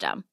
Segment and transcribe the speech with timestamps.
[0.00, 0.24] system.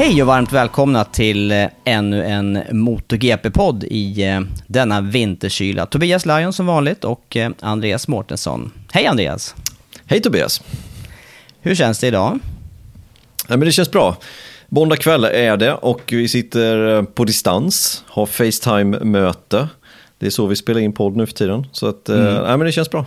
[0.00, 5.86] Hej och varmt välkomna till eh, ännu en MotoGP-podd i eh, denna vinterkyla.
[5.86, 8.72] Tobias Lajon som vanligt och eh, Andreas Mårtensson.
[8.92, 9.54] Hej Andreas!
[10.04, 10.62] Hej Tobias!
[11.60, 12.38] Hur känns det idag?
[13.48, 14.16] Ja, men det känns bra.
[14.68, 19.68] Måndag kväll är det och vi sitter på distans, har Facetime-möte.
[20.18, 21.66] Det är så vi spelar in podd nu för tiden.
[21.72, 22.26] Så att, mm.
[22.26, 23.06] ja, men det känns bra.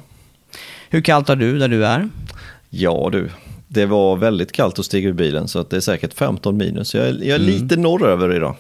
[0.90, 2.10] Hur kallt har du där du är?
[2.70, 3.30] Ja du,
[3.74, 6.96] det var väldigt kallt att stiga ur bilen så att det är säkert 15 minus.
[6.96, 7.48] Jag är, jag är mm.
[7.48, 8.56] lite norröver idag.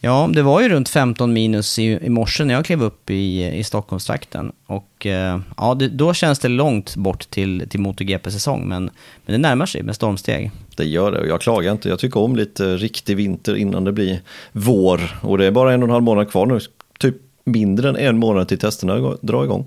[0.00, 3.46] Ja, det var ju runt 15 minus i, i morse när jag klev upp i,
[3.46, 4.52] i Stockholmstrakten.
[4.66, 8.90] Och eh, ja, det, då känns det långt bort till, till MotoGP-säsong, men,
[9.26, 10.50] men det närmar sig med stormsteg.
[10.76, 11.88] Det gör det och jag klagar inte.
[11.88, 14.20] Jag tycker om lite riktig vinter innan det blir
[14.52, 15.00] vår.
[15.22, 16.60] Och det är bara en och en halv månad kvar nu,
[16.98, 19.66] typ mindre än en månad till testerna drar igång.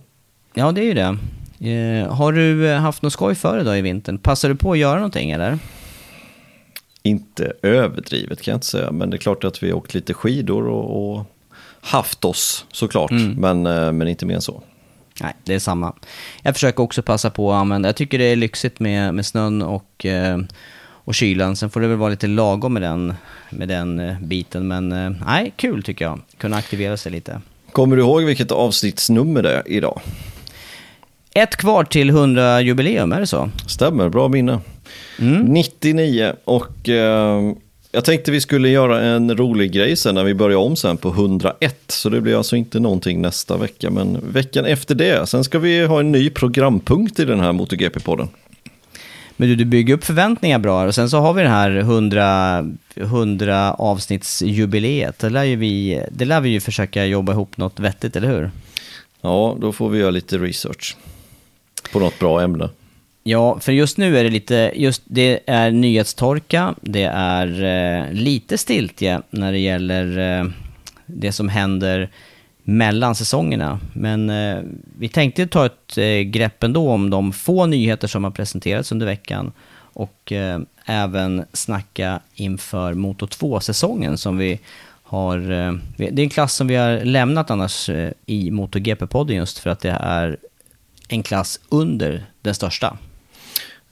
[0.54, 1.18] Ja, det är ju det.
[1.64, 4.18] Eh, har du eh, haft något skoj för då i vintern?
[4.18, 5.60] Passar du på att göra någonting eller?
[7.04, 10.68] Inte överdrivet kan jag inte säga, men det är klart att vi åkt lite skidor
[10.68, 11.26] och, och
[11.82, 13.32] haft oss såklart, mm.
[13.32, 14.64] men, eh, men inte mer än så.
[15.22, 15.94] Nej, det är samma.
[16.42, 19.62] Jag försöker också passa på att använda, jag tycker det är lyxigt med, med snön
[19.62, 20.06] och,
[20.86, 21.56] och kylan.
[21.56, 23.14] Sen får det väl vara lite lagom med den,
[23.50, 24.68] med den biten.
[24.68, 24.90] Men
[25.26, 26.20] nej, kul tycker jag.
[26.38, 27.42] Kunna aktivera sig lite.
[27.72, 30.02] Kommer du ihåg vilket avsnittsnummer det är idag?
[31.36, 33.50] Ett kvar till 100-jubileum, är det så?
[33.68, 34.60] Stämmer, bra minne.
[35.20, 35.42] Mm.
[35.42, 37.54] 99 och eh,
[37.92, 41.10] jag tänkte vi skulle göra en rolig grej sen när vi börjar om sen på
[41.10, 41.84] 101.
[41.88, 45.30] Så det blir alltså inte någonting nästa vecka, men veckan efter det.
[45.30, 48.28] Sen ska vi ha en ny programpunkt i den här MotoGP-podden.
[49.38, 52.66] Men du, du bygger upp förväntningar bra och sen så har vi det här 100,
[52.96, 55.20] 100 avsnittsjubileet.
[55.20, 58.52] Det lär, vi, det lär vi ju försöka jobba ihop något vettigt, eller hur?
[59.22, 60.96] Ja, då får vi göra lite research
[61.92, 62.70] på något bra ämne.
[63.24, 68.58] Ja, för just nu är det lite, just det är nyhetstorka, det är eh, lite
[68.58, 70.46] stiltje när det gäller eh,
[71.06, 72.10] det som händer
[72.64, 73.80] mellan säsongerna.
[73.94, 74.58] Men eh,
[74.98, 79.06] vi tänkte ta ett eh, grepp ändå om de få nyheter som har presenterats under
[79.06, 79.52] veckan
[79.94, 84.60] och eh, även snacka inför Moto 2-säsongen som vi
[85.04, 85.38] har...
[85.52, 89.70] Eh, det är en klass som vi har lämnat annars eh, i MotoGP-podden just för
[89.70, 90.38] att det är
[91.08, 92.98] en klass under den största.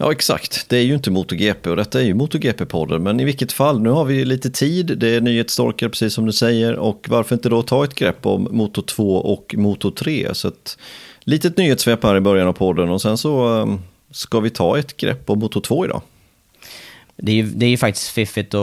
[0.02, 0.70] Ja, exakt.
[0.70, 3.00] Det är ju inte MotoGP och detta är ju MotoGP-podden.
[3.00, 4.98] Men i vilket fall, nu har vi lite tid.
[4.98, 6.76] Det är nyhetsstorkar, precis som du säger.
[6.76, 10.30] Och varför inte då ta ett grepp om Moto 2 och Moto 3?
[10.34, 10.78] Så ett
[11.20, 13.82] litet nyhetssvep här i början av podden och sen så um,
[14.12, 16.02] ska vi ta ett grepp om Moto 2 idag.
[17.16, 18.60] Det är ju, det är ju faktiskt fiffigt att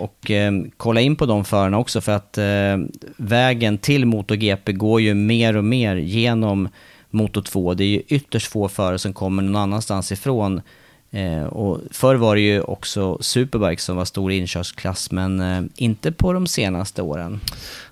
[0.00, 2.76] och, eh, kolla in på de förarna också för att eh,
[3.16, 6.68] vägen till MotoGP går ju mer och mer genom
[7.10, 7.74] Moto 2.
[7.74, 10.60] Det är ju ytterst få förare som kommer någon annanstans ifrån
[11.10, 16.12] Eh, och förr var det ju också Superbike som var stor inkörsklass, men eh, inte
[16.12, 17.40] på de senaste åren.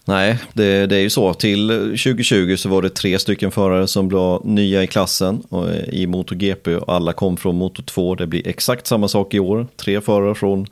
[0.04, 1.34] Nej, det, det, är ju så.
[1.34, 5.88] Till 2020 så var det tre stycken förare som blev nya i klassen och, eh,
[5.88, 8.14] i MotoGP och alla kom från Moto 2.
[8.14, 9.66] Det blir exakt samma sak i år.
[9.76, 10.66] Tre förare från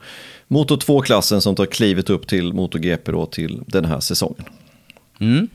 [0.48, 4.44] Moto 2-klassen som tar klivet upp till MotoGP då till den här säsongen.
[5.20, 5.48] Mm.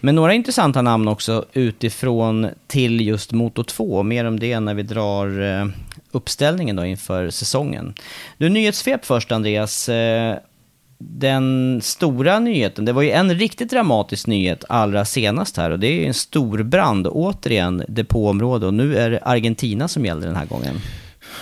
[0.00, 4.02] Men några intressanta namn också utifrån till just Moto 2.
[4.02, 5.66] Mer om det när vi drar eh,
[6.10, 7.94] uppställningen då inför säsongen.
[8.38, 9.88] Du, nyhetssvep först Andreas.
[9.88, 10.36] Eh,
[11.02, 15.86] den stora nyheten, det var ju en riktigt dramatisk nyhet allra senast här och det
[15.86, 20.36] är ju en stor brand återigen, depåområde och nu är det Argentina som gäller den
[20.36, 20.74] här gången.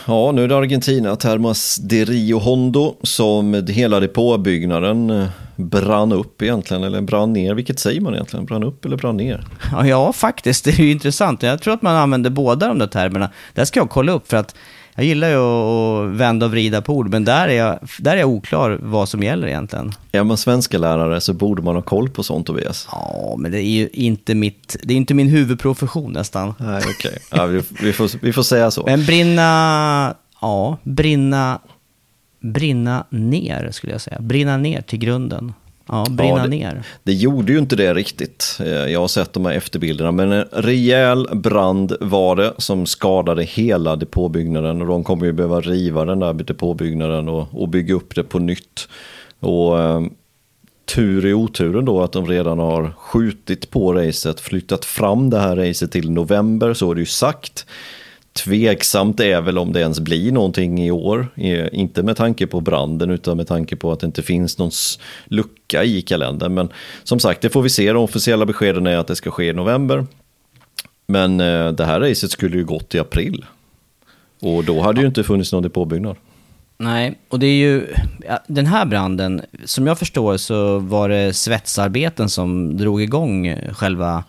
[0.07, 6.43] Ja, nu är det Argentina, Termas de Rio Hondo, som hela depåbyggnaden eh, brann upp
[6.43, 7.55] egentligen, eller brann ner.
[7.55, 8.47] Vilket säger man egentligen?
[8.47, 9.45] Brann upp eller brann ner?
[9.73, 10.65] Ja, ja faktiskt.
[10.65, 11.43] Det är ju intressant.
[11.43, 13.31] Jag tror att man använder båda de där termerna.
[13.55, 14.55] Det ska jag kolla upp, för att
[14.99, 18.17] jag gillar ju att vända och vrida på ord, men där är, jag, där är
[18.17, 19.93] jag oklar vad som gäller egentligen.
[20.13, 22.89] Är man svenska lärare så borde man ha koll på sånt, Tobias.
[22.93, 26.55] Ja, men det är ju inte, mitt, det är inte min huvudprofession nästan.
[26.59, 26.93] Nej, okej.
[27.11, 27.19] Okay.
[27.31, 28.83] Ja, vi, vi, får, vi får säga så.
[28.87, 31.59] Men brinna, ja, brinna,
[32.41, 34.21] brinna ner skulle jag säga.
[34.21, 35.53] Brinna ner till grunden.
[35.89, 36.83] Ja, brinna ja, det, ner.
[37.03, 38.59] Det gjorde ju inte det riktigt.
[38.61, 40.13] Eh, jag har sett de här efterbilderna.
[40.13, 44.81] Men en rejäl brand var det som skadade hela depåbyggnaden.
[44.81, 48.39] Och de kommer ju behöva riva den där depåbyggnaden och, och bygga upp det på
[48.39, 48.89] nytt.
[49.41, 50.01] Och eh,
[50.95, 55.57] tur i oturen då att de redan har skjutit på racet, flyttat fram det här
[55.57, 57.67] racet till november, så är det ju sagt.
[58.45, 61.29] Tveksamt är väl om det ens blir någonting i år.
[61.73, 64.71] Inte med tanke på branden utan med tanke på att det inte finns någon
[65.25, 66.55] lucka i kalendern.
[66.55, 66.69] Men
[67.05, 67.93] som sagt, det får vi se.
[67.93, 70.07] De officiella beskeden är att det ska ske i november.
[71.07, 73.45] Men eh, det här racet skulle ju gått i april.
[74.41, 76.17] Och då hade ju inte funnits någon depåbyggnad.
[76.79, 77.87] Nej, och det är ju,
[78.47, 84.25] den här branden, som jag förstår så var det svetsarbeten som drog igång själva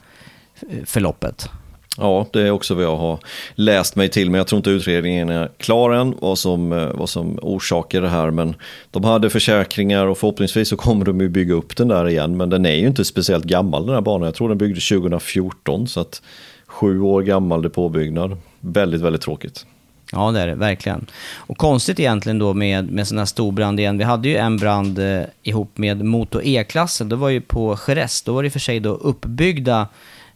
[0.85, 1.50] förloppet.
[1.99, 3.19] Ja, det är också vad jag har
[3.55, 7.09] läst mig till, men jag tror inte utredningen är klar än, vad som, eh, vad
[7.09, 8.31] som orsakar det här.
[8.31, 8.55] Men
[8.91, 12.37] de hade försäkringar och förhoppningsvis så kommer de ju bygga upp den där igen.
[12.37, 14.25] Men den är ju inte speciellt gammal den här banan.
[14.25, 16.21] Jag tror den byggdes 2014, så att
[16.67, 18.37] sju år gammal depåbyggnad.
[18.59, 19.65] Väldigt, väldigt tråkigt.
[20.11, 21.05] Ja, det är det verkligen.
[21.37, 23.97] Och konstigt egentligen då med, med sån här storbrand igen.
[23.97, 27.09] Vi hade ju en brand eh, ihop med Moto E-klassen.
[27.09, 28.21] Det var ju på Jerez.
[28.21, 29.87] Då var det i och för sig då uppbyggda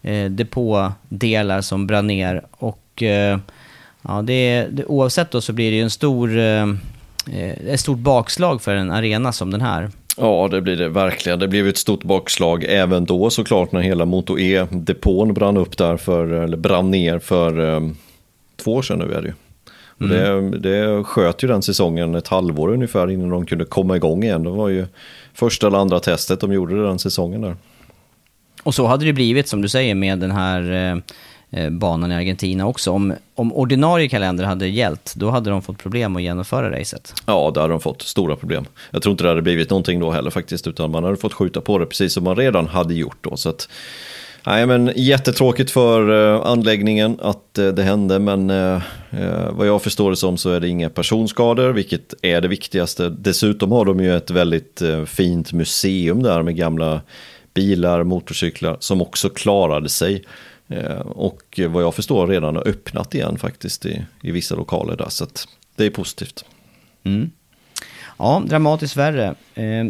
[0.04, 2.46] eh, depådelar som brann ner.
[2.52, 3.40] Och eh,
[4.02, 6.70] ja, det, det, oavsett då så blir det ju en stor, eh,
[7.32, 9.90] eh, ett stort bakslag för en arena som den här.
[10.18, 11.40] Ja, det blir det verkligen.
[11.40, 15.98] Det blev ett stort bakslag även då såklart när hela Moto E-depån brann upp där
[15.98, 17.98] för, eller brann ner för um,
[18.64, 19.34] två år sedan nu är det ju.
[20.02, 20.52] Mm.
[20.52, 24.44] Det, det sköt ju den säsongen ett halvår ungefär innan de kunde komma igång igen.
[24.44, 24.86] Det var ju
[25.34, 27.56] första eller andra testet de gjorde den säsongen där.
[28.64, 32.16] Och så hade det blivit, som du säger, med den här eh, eh, banan i
[32.16, 32.92] Argentina också.
[32.92, 37.14] Om, om ordinarie kalender hade gällt, då hade de fått problem att genomföra racet.
[37.26, 38.66] Ja, det hade de fått stora problem.
[38.92, 41.62] Jag tror inte det hade blivit någonting då heller faktiskt, utan man hade fått skjuta
[41.62, 43.38] på det precis som man redan hade gjort då.
[43.38, 43.70] Så att,
[44.46, 48.82] nej, men jättetråkigt för eh, anläggningen att eh, det hände, men eh,
[49.12, 53.10] eh, vad jag förstår det som så är det inga personskador, vilket är det viktigaste.
[53.10, 57.02] Dessutom har de ju ett väldigt fint museum där med gamla
[57.54, 60.24] bilar, motorcyklar som också klarade sig.
[60.68, 65.10] Eh, och vad jag förstår redan har öppnat igen faktiskt i, i vissa lokaler där.
[65.10, 65.28] Så
[65.76, 66.46] det är positivt.
[67.04, 67.32] Mm.
[68.18, 69.36] Ja, dramatiskt värre.
[69.56, 69.86] Eh,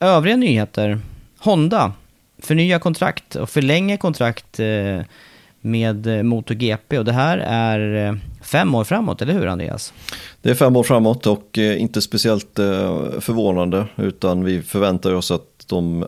[0.00, 1.00] övriga nyheter.
[1.38, 1.92] Honda
[2.38, 5.00] förnya kontrakt och förlänger kontrakt eh,
[5.60, 6.98] med MotoGP.
[6.98, 9.92] Och det här är fem år framåt, eller hur Andreas?
[10.42, 12.50] Det är fem år framåt och inte speciellt
[13.20, 13.86] förvånande.
[13.96, 16.06] Utan vi förväntar oss att de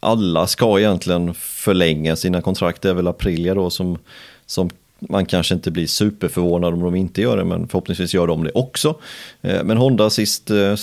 [0.00, 2.82] alla ska egentligen förlänga sina kontrakt.
[2.82, 3.98] Det är väl Aprilia då som,
[4.46, 4.70] som
[5.08, 8.50] man kanske inte blir superförvånad om de inte gör det, men förhoppningsvis gör de det
[8.54, 8.98] också.
[9.42, 10.74] Eh, men Honda sist, eh,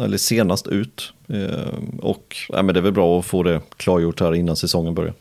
[0.00, 1.12] eller senast ut.
[1.28, 4.94] Eh, och ja, men det är väl bra att få det klargjort här innan säsongen
[4.94, 5.14] börjar.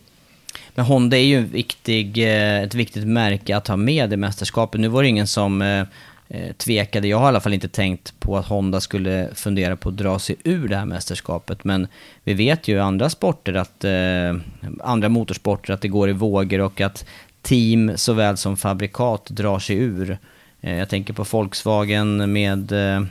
[0.75, 2.17] Men Honda är ju viktig,
[2.63, 4.81] ett viktigt märke att ha med i mästerskapet.
[4.81, 5.85] Nu var det ingen som
[6.27, 7.07] eh, tvekade.
[7.07, 10.19] Jag har i alla fall inte tänkt på att Honda skulle fundera på att dra
[10.19, 11.63] sig ur det här mästerskapet.
[11.63, 11.87] Men
[12.23, 14.35] vi vet ju i andra sporter, att, eh,
[14.83, 17.05] andra motorsporter, att det går i vågor och att
[17.41, 20.17] team såväl som fabrikat drar sig ur.
[20.61, 23.05] Eh, jag tänker på Volkswagen med eh,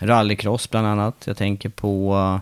[0.00, 1.14] rallycross bland annat.
[1.24, 2.40] Jag tänker på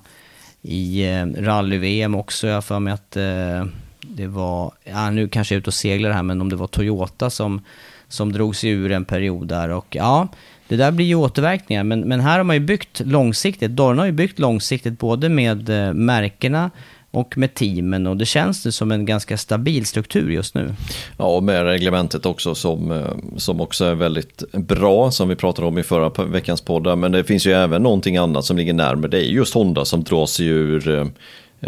[0.62, 2.46] i eh, rally-VM också.
[2.46, 3.64] Jag har för mig att eh,
[4.00, 6.66] det var, ja, nu kanske jag är ute och seglar här, men om det var
[6.66, 7.60] Toyota som
[8.08, 9.68] som drog sig ur en period där.
[9.68, 10.28] Och ja,
[10.68, 13.70] det där blir ju återverkningar, men, men här har man ju byggt långsiktigt.
[13.70, 16.70] Dorna har ju byggt långsiktigt både med eh, märkena
[17.10, 20.74] och med teamen och det känns det som en ganska stabil struktur just nu.
[21.18, 25.68] Ja, och med reglementet också som, eh, som också är väldigt bra som vi pratade
[25.68, 26.98] om i förra veckans podd.
[26.98, 29.10] Men det finns ju även någonting annat som ligger närmare.
[29.10, 31.06] Det är just Honda som drar sig ur eh,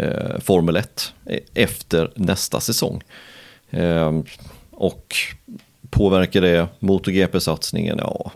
[0.03, 3.01] eh Formel 1 e- efter nästa säsong.
[3.69, 4.19] Eh,
[4.71, 5.15] och
[5.89, 7.97] påverkar det MotoGP-satsningen?
[7.97, 8.31] Ja,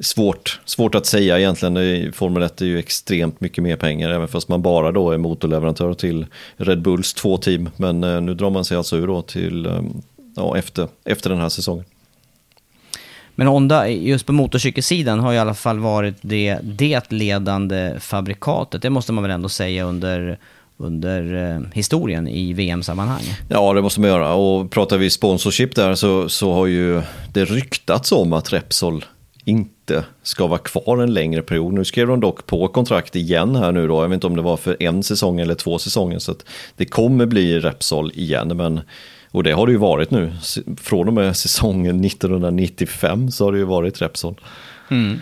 [0.00, 2.12] Svårt, svårt att säga egentligen.
[2.12, 5.94] Formel 1 är ju extremt mycket mer pengar, även fast man bara då är motorleverantör
[5.94, 7.70] till Red Bulls två team.
[7.76, 9.82] Men eh, nu drar man sig alltså ur då till, eh,
[10.36, 11.84] ja, efter, efter den här säsongen.
[13.34, 18.82] Men Honda, just på motorcykelsidan, har i alla fall varit det, det ledande fabrikatet.
[18.82, 20.38] Det måste man väl ändå säga under,
[20.78, 23.22] under eh, historien i VM-sammanhang.
[23.48, 24.34] Ja, det måste man göra.
[24.34, 29.04] Och pratar vi sponsorship där så, så har ju det ryktats om att Repsol
[29.44, 31.74] inte ska vara kvar en längre period.
[31.74, 34.02] Nu skrev de dock på kontrakt igen här nu då.
[34.02, 36.18] Jag vet inte om det var för en säsong eller två säsonger.
[36.18, 36.34] Så
[36.76, 38.56] det kommer bli Repsol igen.
[38.56, 38.80] Men,
[39.30, 40.32] och det har det ju varit nu.
[40.76, 44.40] Från och med säsongen 1995 så har det ju varit Repsol.
[44.90, 45.18] Mm.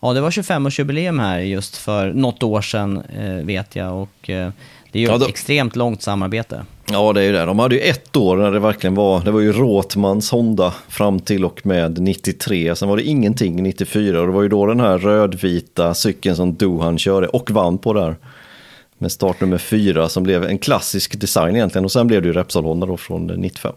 [0.00, 4.02] Ja, det var 25-årsjubileum här just för något år sedan eh, vet jag.
[4.02, 4.50] Och eh,
[4.92, 6.64] det är ju ja, ett extremt långt samarbete.
[6.90, 7.44] Ja, det är ju det.
[7.44, 11.20] De hade ju ett år när det verkligen var, det var ju Råtmans Honda fram
[11.20, 12.76] till och med 93.
[12.76, 16.54] Sen var det ingenting 94 och det var ju då den här rödvita cykeln som
[16.54, 18.16] Duhan körde och vann på där.
[18.98, 22.64] Med startnummer 4 som blev en klassisk design egentligen och sen blev det ju Repsol
[22.64, 23.72] Honda då från 95.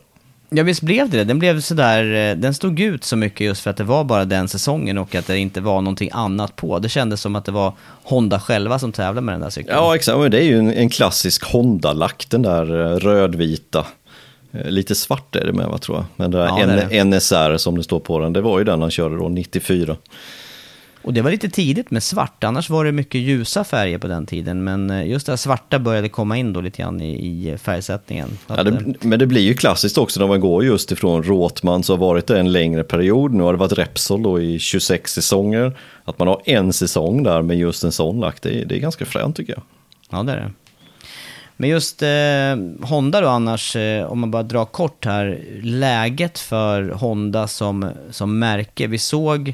[0.55, 1.23] Ja, visst blev det det.
[1.23, 4.25] Den blev sådär, eh, den stod ut så mycket just för att det var bara
[4.25, 6.79] den säsongen och att det inte var någonting annat på.
[6.79, 9.77] Det kändes som att det var Honda själva som tävlade med den där cykeln.
[9.77, 10.31] Ja, exakt.
[10.31, 13.85] Det är ju en, en klassisk Honda-lack, den där eh, rödvita.
[14.51, 16.05] Eh, lite svart är det med, va, tror jag.
[16.15, 18.91] Men det där ja, NSR som det står på den, det var ju den han
[18.91, 19.95] körde då, 94.
[21.03, 24.25] Och det var lite tidigt med svart, annars var det mycket ljusa färger på den
[24.25, 24.63] tiden.
[24.63, 28.37] Men eh, just det här svarta började komma in då lite grann i, i färgsättningen.
[28.47, 31.93] Ja, det, men det blir ju klassiskt också när man går just ifrån Råtman så
[31.93, 33.33] har varit det en längre period.
[33.33, 35.79] Nu har det varit Repsol då i 26 säsonger.
[36.05, 38.79] Att man har en säsong där med just en sån lack, det är, det är
[38.79, 39.63] ganska fränt tycker jag.
[40.09, 40.51] Ja, det är det.
[41.57, 46.89] Men just eh, Honda då annars, eh, om man bara drar kort här, läget för
[46.89, 48.87] Honda som, som märke.
[48.87, 49.53] Vi såg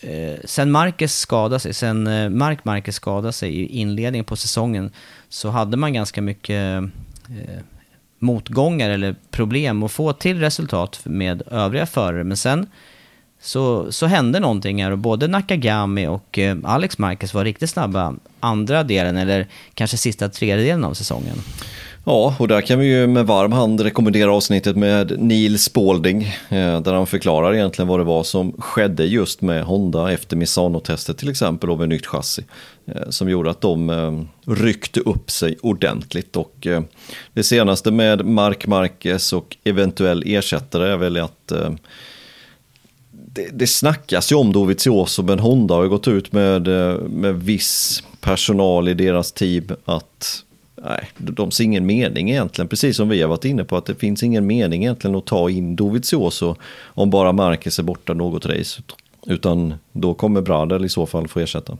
[0.00, 4.90] eh, sen Marquez skadade sig, sen eh, Mark Marquez skadade sig i inledningen på säsongen
[5.28, 6.82] så hade man ganska mycket
[7.28, 7.60] eh,
[8.18, 12.24] motgångar eller problem att få till resultat med övriga förare.
[12.24, 12.66] Men sen
[13.40, 18.14] så, så hände någonting här och både Nakagami och eh, Alex Marquez var riktigt snabba
[18.40, 21.36] andra delen eller kanske sista tredjedelen av säsongen.
[22.08, 26.80] Ja, och där kan vi ju med varm hand rekommendera avsnittet med Neil Spalding, eh,
[26.80, 31.30] där han förklarar egentligen vad det var som skedde just med Honda efter Misano-testet till
[31.30, 32.44] exempel, och med nytt chassi,
[32.86, 36.36] eh, som gjorde att de eh, ryckte upp sig ordentligt.
[36.36, 36.66] Och
[37.32, 41.52] det senaste med Mark Marquez och eventuell ersättare är väl att
[43.10, 46.66] det, det snackas ju om Dovizioso, men Honda har ju gått ut med,
[47.10, 50.42] med viss personal i deras team att
[50.82, 53.94] nej, de ser ingen mening egentligen, precis som vi har varit inne på, att det
[53.94, 58.82] finns ingen mening egentligen att ta in Dovizioso om bara Marquez är borta något race.
[59.26, 61.76] Utan då kommer Bradel i så fall få ersätta.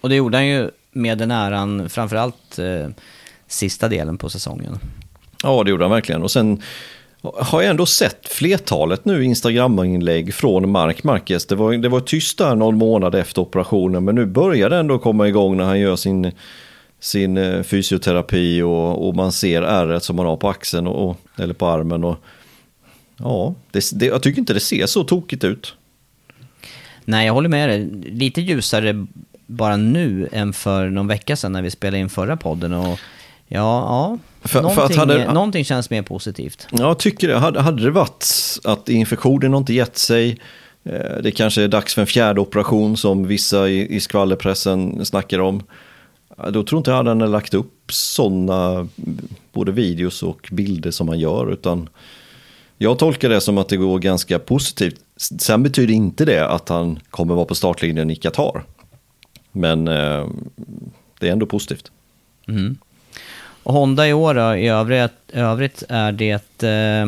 [0.00, 2.88] Och det gjorde han ju med den äran, framförallt eh,
[3.46, 4.78] sista delen på säsongen.
[5.42, 6.22] Ja, det gjorde han verkligen.
[6.22, 6.62] Och sen
[7.22, 11.46] har jag ändå sett flertalet nu Instagram-inlägg från Mark Marquez.
[11.46, 14.98] Det var, det var tyst där någon månad efter operationen, men nu börjar det ändå
[14.98, 16.32] komma igång när han gör sin
[17.00, 21.54] sin eh, fysioterapi och, och, man ser ärret som man har på axeln och, eller
[21.54, 22.04] på armen.
[22.04, 22.16] Och,
[23.16, 25.74] ja, det, det, jag tycker inte det ser så tokigt ut.
[27.04, 27.88] Nej, jag håller med dig.
[28.02, 29.06] Lite ljusare
[29.46, 32.72] bara nu än för någon vecka sedan när vi spelade in förra podden.
[32.72, 32.98] Och
[33.48, 36.66] ja, ja för, någonting, för hade, någonting känns mer positivt.
[36.70, 37.38] Jag tycker det.
[37.38, 38.26] Hade, hade det varit
[38.64, 40.38] att infektionen inte gett sig,
[40.84, 45.38] eh, det kanske är dags för en fjärde operation som vissa i, i skvallerpressen snackar
[45.38, 45.62] om.
[46.50, 48.88] Då tror inte jag att han har lagt upp sådana
[49.52, 51.52] både videos och bilder som han gör.
[51.52, 51.88] Utan
[52.78, 55.00] jag tolkar det som att det går ganska positivt.
[55.16, 58.64] Sen betyder inte det att han kommer vara på startlinjen i Qatar.
[59.52, 60.26] Men eh,
[61.18, 61.90] det är ändå positivt.
[62.48, 62.76] Mm.
[63.62, 66.62] Och Honda i år då, i övrigt, övrigt är det...
[66.62, 67.02] Eh,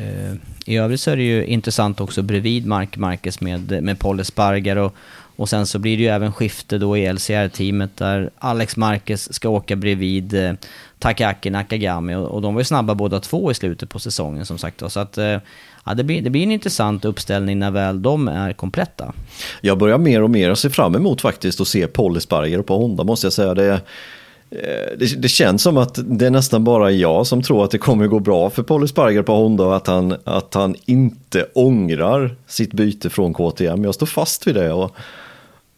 [0.00, 0.34] eh,
[0.64, 4.76] I övrigt så är det ju intressant också bredvid Mark Marquez med, med Paul Espargar
[4.76, 4.94] och
[5.38, 9.48] och sen så blir det ju även skifte då i LCR-teamet där Alex Marquez ska
[9.48, 10.52] åka bredvid eh,
[10.98, 14.58] Takaki Nakagami och, och de var ju snabba båda två i slutet på säsongen som
[14.58, 14.82] sagt.
[14.88, 15.38] Så att, eh,
[15.84, 19.12] ja, det, blir, det blir en intressant uppställning när väl de är kompletta.
[19.60, 23.04] Jag börjar mer och mer se fram emot faktiskt att se Polly Sparger på Honda
[23.04, 23.54] måste jag säga.
[23.54, 23.78] Det, eh,
[24.98, 28.06] det, det, känns som att det är nästan bara jag som tror att det kommer
[28.06, 32.72] gå bra för Polly Sparger på Honda och att han, att han inte ångrar sitt
[32.72, 33.84] byte från KTM.
[33.84, 34.72] Jag står fast vid det.
[34.72, 34.96] Och,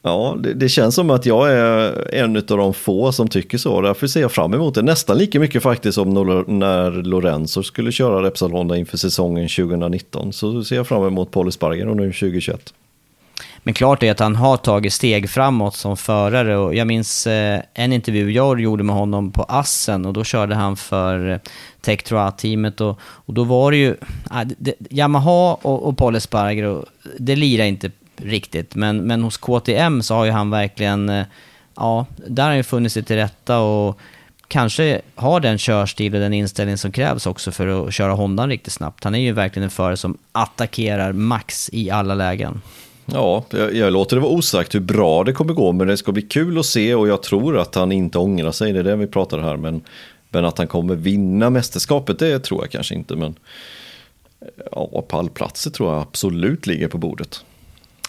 [0.03, 3.81] ja, det, det känns som att jag är en av de få som tycker så.
[3.81, 6.11] Därför ser jag fram emot det nästan lika mycket faktiskt som
[6.47, 10.33] när Lorenzo skulle köra Repsalonda inför säsongen 2019.
[10.33, 12.75] Så ser jag fram emot Paul Sparger och nu 2021.
[13.63, 17.61] Men klart är att han har tagit steg framåt som förare och jag minns eh,
[17.75, 21.39] en intervju jag gjorde med honom på Assen och då körde han för eh,
[21.81, 22.03] Tech
[22.37, 23.97] teamet och, och då var det ju
[24.31, 26.85] ah, det, Yamaha och, och Paul Espargaro,
[27.19, 27.91] det lirar inte
[28.25, 31.27] riktigt men, men hos KTM så har ju han verkligen, eh,
[31.77, 33.99] ja, där har han ju funnit sig till rätta och
[34.49, 38.73] kanske har den körstil och den inställning som krävs också för att köra Hondan riktigt
[38.73, 39.05] snabbt.
[39.05, 42.63] Han är ju verkligen en förare som attackerar max i alla lägen.
[43.07, 46.13] Ja, jag, jag, låter det vara osagt hur bra det kommer gå, men det ska
[46.13, 48.97] bli kul att se och jag tror att han inte ångrar sig, det är det
[48.97, 49.81] vi pratar här, men,
[50.31, 53.35] men att han kommer vinna mästerskapet, det tror jag kanske inte, men
[54.73, 57.45] ja, pallplatser tror jag absolut ligger på bordet.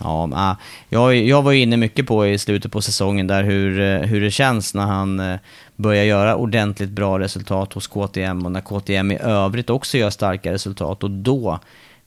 [0.04, 0.58] Ja,
[0.90, 4.74] jag, jag var inne mycket på i slutet på säsongen där hur, hur det känns
[4.74, 5.40] när han eh,
[5.76, 10.54] börjar göra ordentligt bra resultat hos KTM och när KTM i övrigt också gör starka
[10.54, 11.60] resultat och då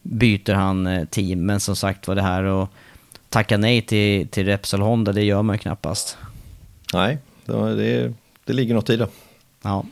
[0.02, 1.46] byter han eh, team.
[1.46, 2.68] Men som sagt var det här att
[3.28, 6.18] tacka nej till, till Repsol Honda, det gör man ju knappast.
[6.94, 8.12] Nej, det,
[8.44, 9.08] det ligger något i det.
[9.62, 9.84] Ja.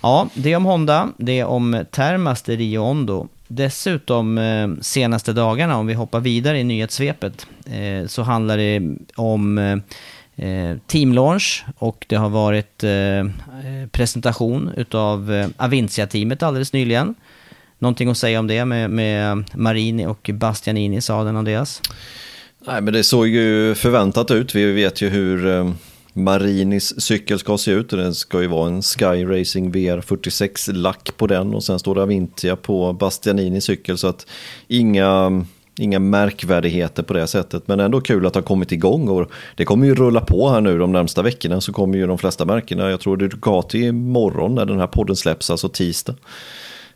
[0.00, 3.28] ja, det om Honda, det är om Termas de Rio Hondo.
[3.54, 8.82] Dessutom eh, senaste dagarna, om vi hoppar vidare i nyhetssvepet, eh, så handlar det
[9.16, 12.84] om eh, Team Launch och det har varit
[13.92, 17.14] presentation utav Avincia-teamet alldeles nyligen.
[17.78, 21.82] Någonting att säga om det med, med Marini och Bastianini i sadeln, Andreas?
[22.66, 24.54] Nej, men det såg ju förväntat ut.
[24.54, 25.72] Vi vet ju hur
[26.12, 27.90] Marinis cykel ska se ut.
[27.90, 32.56] Den ska ju vara en Sky Racing VR46-lack på den och sen står det Avintia
[32.56, 33.98] på Bastianinis cykel.
[33.98, 34.26] Så att
[34.68, 35.44] inga,
[35.78, 37.68] inga märkvärdigheter på det sättet.
[37.68, 40.78] Men ändå kul att ha kommit igång och det kommer ju rulla på här nu
[40.78, 42.90] de närmsta veckorna så kommer ju de flesta märkena.
[42.90, 46.14] Jag tror det är Ducati imorgon när den här podden släpps, alltså tisdag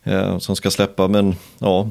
[0.02, 1.08] eh, som ska släppa.
[1.08, 1.90] Men ja,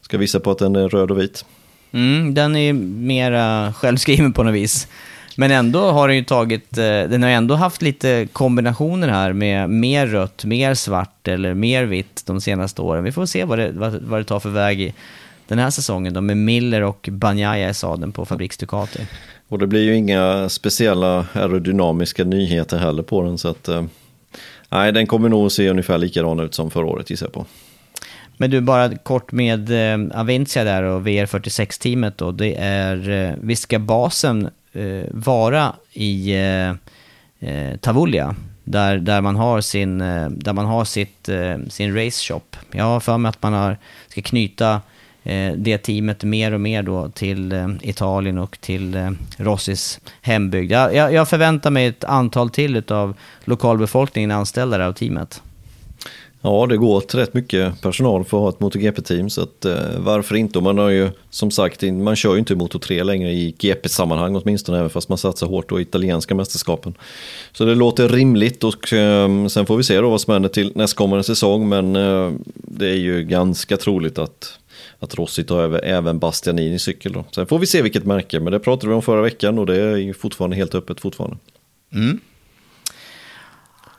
[0.00, 1.44] ska visa på att den är röd och vit.
[1.92, 4.88] Mm, den är mera självskriven på något vis.
[5.36, 9.70] Men ändå har den ju tagit, eh, den har ändå haft lite kombinationer här med
[9.70, 13.04] mer rött, mer svart eller mer vitt de senaste åren.
[13.04, 14.94] Vi får se vad det, vad, vad det tar för väg i
[15.48, 19.06] den här säsongen då med Miller och Banjaya i sadeln på Fabriks Ducati.
[19.48, 23.84] Och det blir ju inga speciella aerodynamiska nyheter heller på den så att eh,
[24.68, 27.46] Nej, den kommer nog se ungefär likadan ut som förra året gissar jag på.
[28.36, 32.32] Men du, bara kort med eh, Aventia där och VR46-teamet då.
[32.32, 36.70] Det är, eh, visst ska basen Eh, vara i eh,
[37.50, 38.34] eh Tavulia?
[38.64, 42.56] Där, där man har sin, eh, där man har sitt, eh, sin race shop.
[42.70, 44.80] Jag har för mig att man har, ska knyta
[45.26, 50.72] Eh, det teamet mer och mer då till eh, Italien och till eh, Rossis hembygd.
[50.72, 55.42] Jag, jag förväntar mig ett antal till av lokalbefolkningen anställda av teamet.
[56.40, 59.30] Ja, det går åt rätt mycket personal för att ha ett MotoGP-team.
[59.30, 60.60] Så att, eh, varför inte?
[60.60, 64.78] man har ju som sagt, man kör ju inte Moto 3 längre i GP-sammanhang åtminstone,
[64.78, 66.94] även fast man satsar hårt på italienska mästerskapen.
[67.52, 70.72] Så det låter rimligt och eh, sen får vi se då vad som händer till
[70.74, 71.68] nästkommande säsong.
[71.68, 74.58] Men eh, det är ju ganska troligt att
[74.98, 77.12] att Rossi tar över även Bastianini cykel.
[77.12, 77.24] Då.
[77.30, 79.76] Sen får vi se vilket märke, men det pratade vi om förra veckan och det
[79.76, 81.36] är fortfarande helt öppet fortfarande.
[81.94, 82.20] Mm.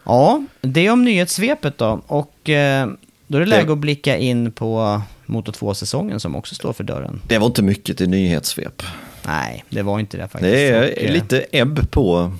[0.08, 2.02] Ja, det är om nyhetssvepet då.
[2.08, 2.90] Och eh,
[3.28, 7.22] då är det läge att blicka in på Moto 2-säsongen som också står för dörren.
[7.28, 8.84] Det var inte mycket till nyhetssvep.
[9.26, 10.42] Nej, det var inte det faktiskt.
[10.52, 12.32] Det är och, eh, lite ebb på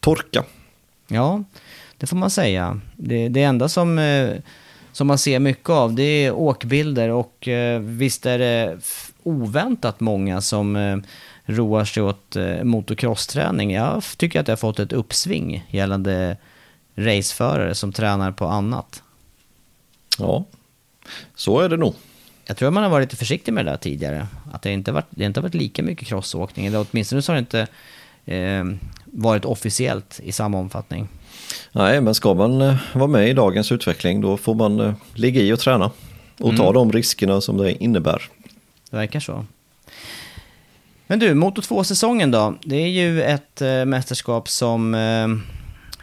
[0.00, 0.44] torka.
[1.08, 1.44] Ja,
[1.96, 2.80] det får man säga.
[2.96, 4.30] Det, det enda som eh,
[4.92, 7.48] som man ser mycket av, det är åkbilder och
[7.80, 8.78] visst är det
[9.22, 11.02] oväntat många som
[11.44, 13.72] roar sig åt motocrossträning.
[13.72, 16.36] Jag tycker att det har fått ett uppsving gällande
[16.98, 19.02] raceförare som tränar på annat.
[20.18, 20.44] Ja,
[21.34, 21.94] så är det nog.
[22.46, 24.26] Jag tror att man har varit lite försiktig med det där tidigare.
[24.52, 26.66] Att det inte har varit, det inte har varit lika mycket crossåkning.
[26.66, 27.66] Eller åtminstone så har det inte
[28.24, 28.64] eh,
[29.04, 31.08] varit officiellt i samma omfattning.
[31.72, 35.40] Nej, men ska man eh, vara med i dagens utveckling då får man eh, ligga
[35.40, 35.90] i och träna.
[36.38, 36.74] Och ta mm.
[36.74, 38.22] de riskerna som det innebär.
[38.90, 39.44] Det verkar så.
[41.06, 42.54] Men du, Moto 2-säsongen då?
[42.64, 45.26] Det är ju ett äh, mästerskap som äh,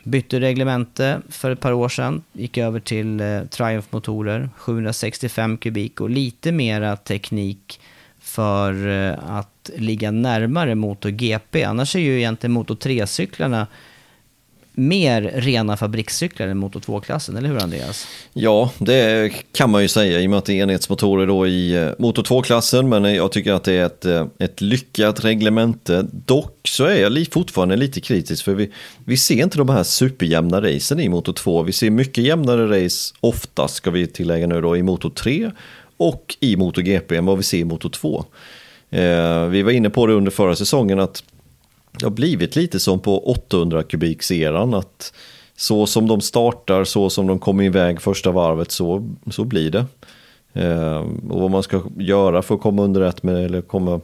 [0.06, 2.24] bytte reglemente för ett par år sedan.
[2.34, 7.80] Gick över till eh, Triumph-motorer, 765 kubik och lite mera teknik
[8.20, 11.64] för eh, att ligga närmare MotoGP.
[11.64, 13.68] Annars är ju egentligen Moto 3-cyklarna
[14.76, 18.08] mer rena fabrikscyklar än Moto 2-klassen, eller hur Andreas?
[18.34, 21.94] Ja, det kan man ju säga i och med att det är enhetsmotorer då i
[21.98, 26.08] motor Moto 2-klassen, men jag tycker att det är ett, eh, ett lyckat reglemente.
[26.12, 28.72] Dock så är jag fortfarande lite kritisk, för vi,
[29.06, 31.64] vi ser inte de här superjämna racen i Moto 2.
[31.64, 35.52] Vi ser mycket jämnare race, oftast ska vi tillägga nu då, i Moto 3
[35.98, 38.26] och i MotoGP än vad vi ser i Moto 2.
[38.90, 41.24] Eh, vi var inne på det under förra säsongen att
[42.00, 45.14] det har blivit lite som på 800 kubikseran att
[45.56, 49.86] så som de startar, så som de kommer iväg första varvet, så, så blir det.
[50.54, 50.98] Eh,
[51.30, 54.02] och vad man ska göra för att komma under rätt med, eller komma,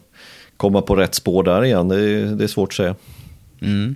[0.57, 2.95] komma på rätt spår där igen, det, är, det är svårt att säga.
[3.61, 3.95] Mm.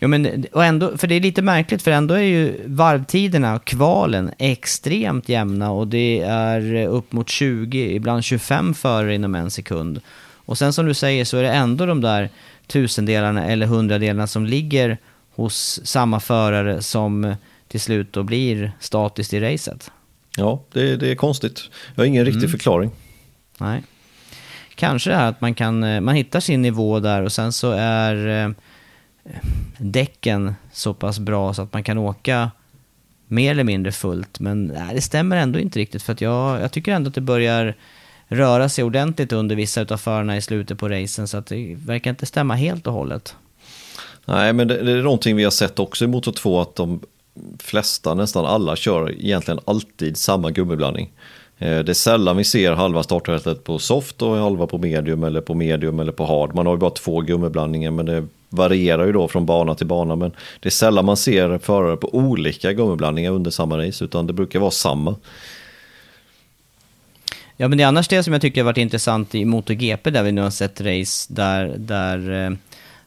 [0.00, 4.30] Jo, men, och ändå, för det är lite märkligt, för ändå är ju varvtiderna, kvalen,
[4.38, 10.00] extremt jämna och det är upp mot 20, ibland 25 förare inom en sekund.
[10.46, 12.30] Och sen som du säger så är det ändå de där
[12.66, 14.98] tusendelarna eller hundradelarna som ligger
[15.34, 17.34] hos samma förare som
[17.68, 19.90] till slut då blir statiskt i racet.
[20.36, 21.62] Ja, det, det är konstigt.
[21.94, 22.50] Jag har ingen riktig mm.
[22.50, 22.90] förklaring.
[23.58, 23.82] Nej.
[24.74, 27.70] Kanske det här att man, kan, eh, man hittar sin nivå där och sen så
[27.78, 28.50] är eh,
[29.78, 32.50] däcken så pass bra så att man kan åka
[33.28, 34.40] mer eller mindre fullt.
[34.40, 37.20] Men nej, det stämmer ändå inte riktigt för att jag, jag tycker ändå att det
[37.20, 37.74] börjar
[38.28, 41.28] röra sig ordentligt under vissa av förarna i slutet på racen.
[41.28, 43.36] Så att det verkar inte stämma helt och hållet.
[44.24, 47.00] Nej, men det, det är någonting vi har sett också i Motor 2 att de
[47.58, 51.12] flesta, nästan alla, kör egentligen alltid samma gummiblandning.
[51.58, 55.40] Eh, det är sällan vi ser halva startfältet på soft och halva på medium eller
[55.40, 56.54] på medium eller på hard.
[56.54, 60.16] Man har ju bara två gummiblandningar men det varierar ju då från bana till bana.
[60.16, 64.32] Men det är sällan man ser förare på olika gummiblandningar under samma race utan det
[64.32, 65.14] brukar vara samma.
[67.56, 70.22] Ja, men det är annars det som jag tycker har varit intressant i MotoGP där
[70.22, 72.56] vi nu har sett race där, där eh,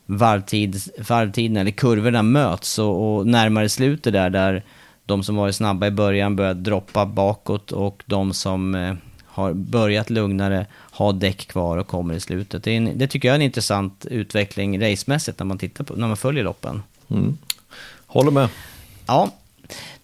[0.05, 4.63] varvtid, varvtiden eller kurvorna möts och, och närmare slutet där, där
[5.05, 8.93] de som varit snabba i början börjar droppa bakåt och de som eh,
[9.25, 12.63] har börjat lugnare har däck kvar och kommer i slutet.
[12.63, 16.07] Det, en, det, tycker jag är en intressant utveckling racemässigt när man, tittar på, när
[16.07, 16.83] man följer loppen.
[17.09, 17.37] Mm.
[18.05, 18.49] Håller med.
[19.05, 19.31] Ja,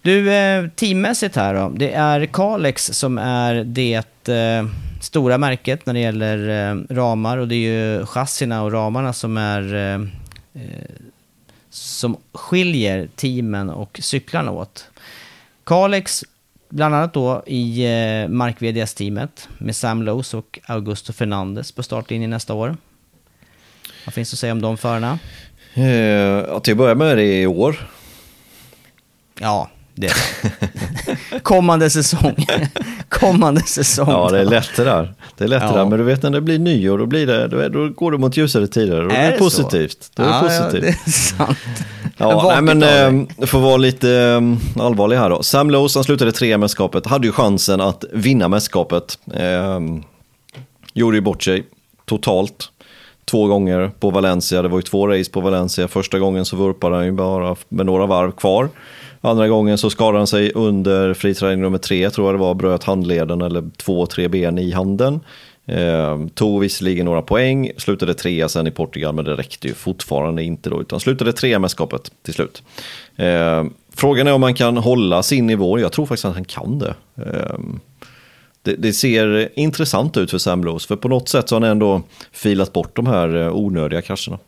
[0.02, 1.72] du, eh, teammässigt här då.
[1.76, 4.66] Det är Kalex som är det eh,
[5.00, 9.36] stora märket när det gäller eh, ramar och det är ju chassina och ramarna som
[9.36, 10.00] är eh,
[10.62, 10.90] eh,
[11.70, 14.88] som skiljer teamen och cyklarna åt.
[15.64, 16.24] Kalex,
[16.68, 22.30] bland annat då i eh, Mark VDS-teamet med Sam Lowes och Augusto Fernandes på startlinjen
[22.30, 22.76] nästa år.
[24.04, 25.18] Vad finns det att säga om de förarna?
[25.74, 27.76] Eh, till att börja med är det i år.
[29.40, 30.12] Ja, det.
[31.42, 32.46] Kommande säsong.
[33.08, 34.08] Kommande säsong.
[34.08, 35.14] Ja, det är lätt det där.
[35.36, 35.68] Det är lätt ja.
[35.68, 35.84] det där.
[35.84, 38.36] Men du vet när det blir nyår, då, blir det, då, då går det mot
[38.36, 39.06] ljusare tider.
[39.06, 40.10] Och är det är positivt.
[40.14, 40.74] Då är ja, det positivt.
[40.74, 41.58] Ja, det är sant.
[42.16, 45.42] Ja, nej, men eh, för att vara lite eh, allvarlig här då.
[45.42, 49.18] Sam Lowe, han slutade tre i mästerskapet, hade ju chansen att vinna mästerskapet.
[49.34, 49.80] Eh,
[50.94, 51.64] gjorde ju bort sig
[52.04, 52.70] totalt.
[53.24, 55.88] Två gånger på Valencia, det var ju två race på Valencia.
[55.88, 58.68] Första gången så vurpade han ju bara med några varv kvar.
[59.26, 62.84] Andra gången så skadade han sig under friträning nummer tre, tror jag det var, bröt
[62.84, 65.20] handleden eller två, tre ben i handen.
[65.66, 70.42] Eh, tog visserligen några poäng, slutade trea sen i Portugal, men det räckte ju fortfarande
[70.42, 72.62] inte då, utan slutade trea mästerskapet till slut.
[73.16, 76.78] Eh, frågan är om han kan hålla sin nivå, jag tror faktiskt att han kan
[76.78, 76.94] det.
[77.16, 77.58] Eh,
[78.62, 81.70] det, det, ser intressant ut för Sam Lowes, för på något sätt så har han
[81.70, 84.38] ändå filat bort de här eh, onödiga krascherna.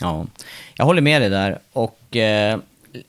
[0.00, 0.26] Ja,
[0.74, 1.58] jag håller med dig där.
[1.72, 2.58] Och eh,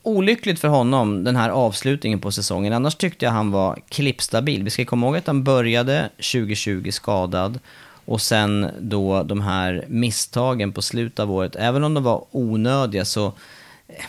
[0.03, 2.73] olyckligt för honom, den här avslutningen på säsongen.
[2.73, 4.63] Annars tyckte jag han var klippstabil.
[4.63, 7.59] Vi ska komma ihåg att han började 2020 skadad.
[8.05, 13.05] Och sen då de här misstagen på slutet av året, även om de var onödiga
[13.05, 13.33] så,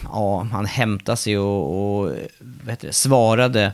[0.03, 2.13] ja, han hämtade sig och, och
[2.81, 3.73] det, svarade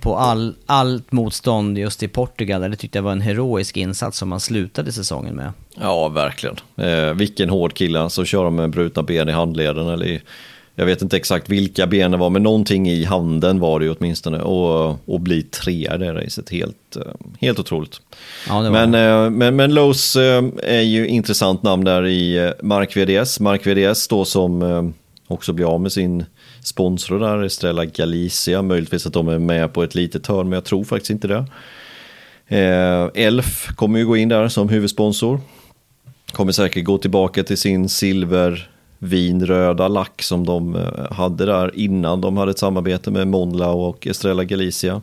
[0.00, 2.60] på all, allt motstånd just i Portugal.
[2.70, 5.52] Det tyckte jag var en heroisk insats som han slutade säsongen med.
[5.80, 6.56] Ja, verkligen.
[6.76, 10.22] Eh, vilken hård kille, så kör de med brutna ben i handleden eller i
[10.78, 13.94] jag vet inte exakt vilka ben det var, men någonting i handen var det ju
[13.98, 14.40] åtminstone.
[14.40, 17.02] Och, och bli trea i det racet, helt, eh,
[17.40, 18.00] helt otroligt.
[18.48, 23.40] Ja, men, eh, men, men Lowe's eh, är ju intressant namn där i Mark VDS.
[23.40, 24.94] Mark VDS då som
[25.26, 26.24] också blir av med sin
[26.64, 28.62] sponsor där, Estrella Galicia.
[28.62, 31.46] Möjligtvis att de är med på ett litet hörn, men jag tror faktiskt inte det.
[33.14, 35.40] Elf kommer ju gå in där som huvudsponsor.
[36.32, 42.20] Kommer säkert gå tillbaka till sin silver vinröda lack som de eh, hade där innan
[42.20, 45.02] de hade ett samarbete med Monla och Estrella Galicia.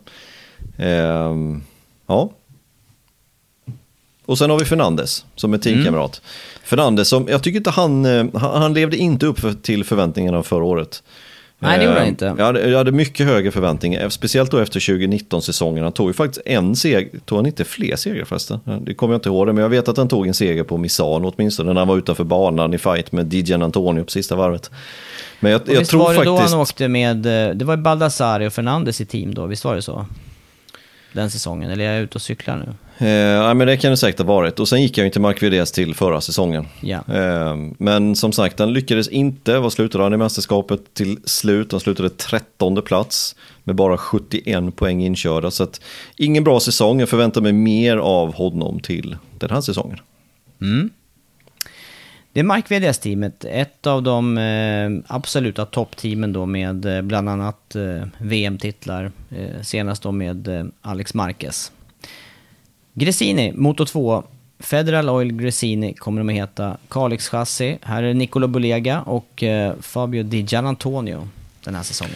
[0.78, 1.36] Eh,
[2.08, 2.30] ja.
[4.26, 6.22] Och sen har vi Fernandes som är teamkamrat.
[6.24, 6.64] Mm.
[6.64, 10.44] Fernandes som, jag tycker inte han, eh, han, han levde inte upp för, till förväntningarna
[10.44, 11.04] förra året.
[11.60, 12.36] Nej, det gjorde han inte.
[12.38, 15.84] Jag hade, jag hade mycket högre förväntningar, speciellt då efter 2019-säsongen.
[15.84, 18.60] Han tog ju faktiskt en seger, tog han inte fler segrar förresten?
[18.82, 21.34] Det kommer jag inte ihåg, men jag vet att han tog en seger på Misano
[21.36, 24.72] åtminstone när han var utanför banan i fight med Dijan Antonio på sista varvet.
[25.40, 26.38] Men jag, jag tror var det faktiskt...
[26.38, 29.76] då han åkte med, eh, det var Baldassari och Fernandes i team då, visst var
[29.76, 30.06] det så?
[31.14, 32.74] Den säsongen, eller är jag ute och cyklar nu?
[32.98, 34.60] Eh, men det kan det säkert ha varit.
[34.60, 36.68] Och sen gick jag ju till Mark Vides till förra säsongen.
[36.82, 37.04] Ja.
[37.14, 39.60] Eh, men som sagt, han lyckades inte.
[39.60, 41.72] Vad slutade han i mästerskapet till slut?
[41.72, 45.52] Han slutade 13 plats med bara 71 poäng inkörda.
[45.52, 45.82] Så att,
[46.18, 47.00] ingen bra säsong.
[47.00, 50.00] Jag förväntar mig mer av honom till den här säsongen.
[50.62, 50.90] Mm.
[52.34, 57.76] Det är Mark VDS-teamet, ett av de eh, absoluta toppteamen då med eh, bland annat
[57.76, 61.72] eh, VM-titlar, eh, senast då med eh, Alex Marquez.
[62.98, 64.24] Gresini, Moto 2.
[64.60, 66.78] Federal Oil Gresini kommer de att heta.
[66.90, 67.78] Kalix chassi.
[67.82, 71.28] Här är Nicolo Bulega och eh, Fabio Di Gianantonio
[71.64, 72.16] den här säsongen.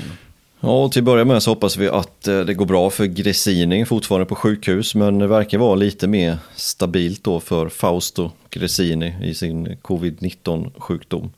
[0.60, 3.06] Ja, och till att börja med så hoppas vi att eh, det går bra för
[3.06, 9.16] Gresini, fortfarande på sjukhus, men det verkar vara lite mer stabilt då för Fausto Gresini
[9.22, 11.32] i sin covid-19 sjukdom.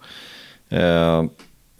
[0.69, 1.23] Eh,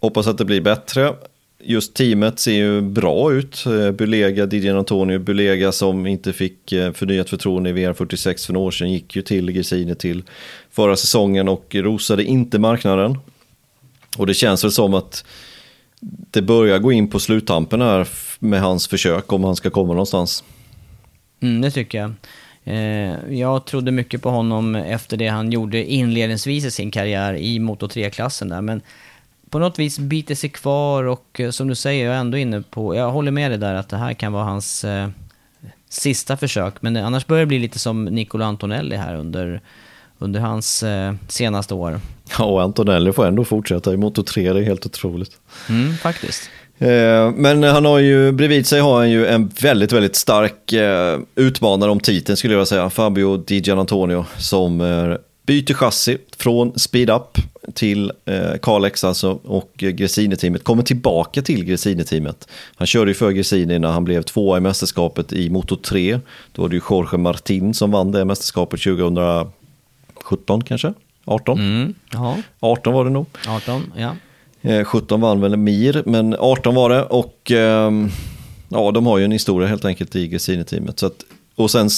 [0.00, 1.14] hoppas att det blir bättre
[1.62, 3.66] just teamet ser ju bra ut.
[3.66, 8.66] Eh, Bulega, Didier Antonio, Bulega som inte fick eh, förnyat förtroende i VR46 för några
[8.66, 10.22] år sedan gick ju till Gresini till
[10.70, 13.18] förra säsongen och rosade inte marknaden.
[14.18, 15.24] Och det känns väl som att
[16.30, 20.44] det börjar gå in på sluttampen här med hans försök om han ska komma någonstans.
[21.40, 22.12] Mm, det tycker jag.
[22.64, 27.58] Eh, jag trodde mycket på honom efter det han gjorde inledningsvis i sin karriär i
[27.58, 28.80] Moto 3-klassen där, men
[29.52, 32.62] på något vis biter sig kvar och eh, som du säger, jag är ändå inne
[32.70, 35.08] på, jag håller med dig där att det här kan vara hans eh,
[35.88, 36.74] sista försök.
[36.80, 39.60] Men annars börjar det bli lite som Nicolo Antonelli här under,
[40.18, 42.00] under hans eh, senaste år.
[42.38, 45.32] Ja, och Antonelli får ändå fortsätta i Moto 3, det är helt otroligt.
[45.68, 46.50] Mm, faktiskt.
[46.78, 50.72] Eh, men han har ju, bredvid sig har han ju en väldigt, väldigt stark
[51.34, 52.90] utmanare om titeln skulle jag säga.
[52.90, 54.80] Fabio Di Gianantonio som
[55.46, 57.38] byter chassi från Speed Up
[57.74, 62.48] till eh, Carlex alltså och Gresini-teamet kommer tillbaka till Gresini-teamet.
[62.76, 66.20] Han körde ju för Gresini när han blev tvåa i mästerskapet i Moto 3.
[66.52, 70.94] Då var det ju Jorge Martin som vann det mästerskapet 2017 kanske?
[71.24, 71.58] 18?
[71.58, 71.94] Mm,
[72.60, 73.26] 18 var det nog.
[73.48, 74.16] 18, ja.
[74.62, 77.92] Eh, 17 vann väl Mir, men 18 var det och eh,
[78.68, 81.02] ja, de har ju en historia helt enkelt i Gresini-teamet.
[81.54, 81.90] och sen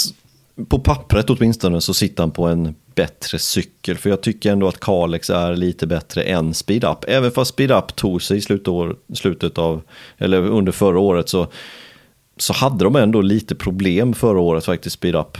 [0.69, 3.97] på pappret åtminstone så sitter han på en bättre cykel.
[3.97, 7.05] För jag tycker ändå att Kalex är lite bättre än Speed Up.
[7.09, 9.83] Även fast Speed Up tog sig i slutår, slutet av,
[10.19, 11.47] eller under förra året så,
[12.37, 15.39] så hade de ändå lite problem förra året faktiskt, Speed Up.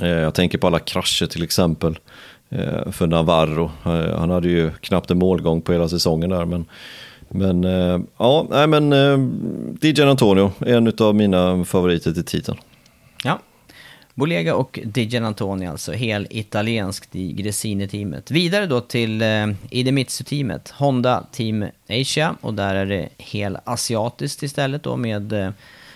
[0.00, 1.98] Eh, jag tänker på alla krascher till exempel
[2.48, 3.70] eh, för Navarro.
[3.84, 6.44] Eh, han hade ju knappt en målgång på hela säsongen där.
[6.44, 6.64] Men,
[7.28, 7.62] men
[8.18, 8.92] ja, nej men
[9.80, 12.58] DJ Antonio är en av mina favoriter till titeln.
[13.24, 13.38] Ja,
[14.14, 18.30] Bolega och Dijan Antoni alltså, hel italienskt i Gresini-teamet.
[18.30, 24.82] Vidare då till eh, Idemitsu-teamet, Honda Team Asia, och där är det hel asiatiskt istället
[24.82, 25.50] då med eh,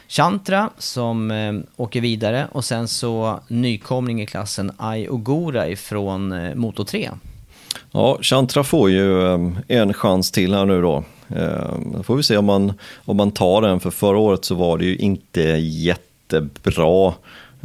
[0.09, 6.55] Chantra som eh, åker vidare och sen så nykomling i klassen Ai Ogura ifrån eh,
[6.55, 7.11] Moto 3.
[7.90, 11.05] Ja, Chantra får ju eh, en chans till här nu då.
[11.37, 12.72] Eh, då får vi se om man,
[13.05, 17.14] om man tar den, för förra året så var det ju inte jättebra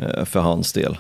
[0.01, 0.97] Eh, för hans del.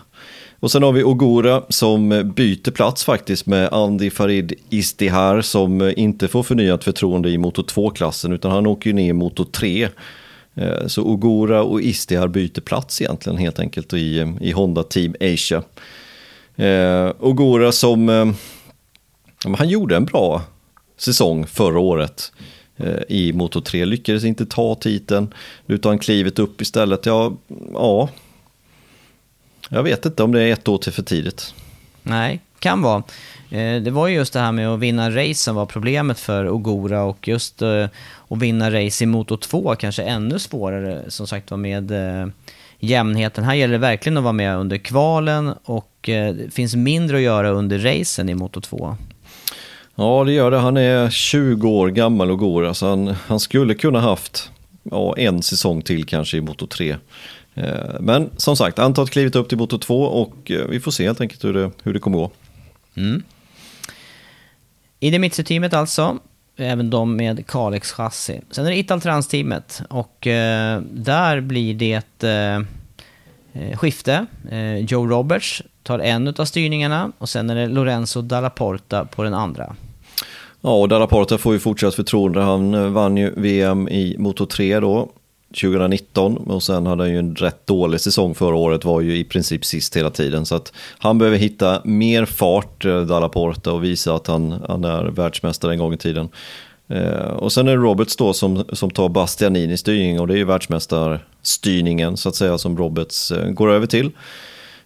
[0.59, 6.27] Och sen har vi Ogura som byter plats faktiskt med Andy Farid Istihar som inte
[6.27, 9.89] får förnyat förtroende i Moto 2-klassen utan han åker ju ner i Moto 3.
[10.55, 15.15] Eh, så Ogura och Istihar byter plats egentligen helt enkelt i, eh, i Honda Team
[15.19, 15.63] Asia.
[17.19, 18.33] Ogura som,
[19.57, 20.41] han gjorde en bra
[20.97, 22.31] säsong förra året
[23.07, 25.33] i Moto 3, lyckades inte ta titeln
[25.67, 27.05] utan klivet upp istället.
[27.05, 27.37] Ja,
[27.73, 28.09] ja
[29.69, 31.53] jag vet inte om det är ett år till för tidigt.
[32.03, 33.03] Nej, kan vara.
[33.49, 36.49] Eh, det var ju just det här med att vinna race som var problemet för
[36.49, 37.87] Ogura och just eh,
[38.29, 42.27] att vinna race i Moto 2 kanske ännu svårare som sagt var med eh,
[42.79, 43.43] jämnheten.
[43.43, 47.49] Här gäller det verkligen att vara med under kvalen och det finns mindre att göra
[47.49, 48.95] under racen i Moto 2.
[49.95, 50.57] Ja, det gör det.
[50.57, 54.51] Han är 20 år gammal Ogura så han, han skulle kunna haft
[54.83, 56.95] ja, en säsong till kanske i Moto 3.
[57.55, 61.05] Eh, men som sagt, antalet klivit upp till Moto 2 och eh, vi får se
[61.05, 62.31] helt enkelt hur det, hur det kommer gå.
[62.95, 63.23] Mm.
[64.99, 66.17] Idemitsu-teamet alltså,
[66.57, 68.41] även de med Kalex-chassi.
[68.51, 74.25] Sen är det Italtrans-teamet och eh, där blir det eh, skifte.
[74.51, 79.23] Eh, Joe Roberts tar en av styrningarna och sen är det Lorenzo Dalla Porta på
[79.23, 79.75] den andra.
[80.61, 82.41] Ja, och Dalla Porta får ju fortsatt förtroende.
[82.41, 85.09] Han vann ju VM i Moto 3 då,
[85.49, 89.23] 2019 och sen hade han ju en rätt dålig säsong förra året, var ju i
[89.23, 90.45] princip sist hela tiden.
[90.45, 95.03] Så att han behöver hitta mer fart, eh, Porta, och visa att han, han är
[95.03, 96.29] världsmästare en gång i tiden.
[96.87, 100.37] Eh, och sen är det Roberts då som, som tar Bastianini styrning och det är
[100.37, 104.11] ju världsmästarstyrningen så att säga som Roberts eh, går över till.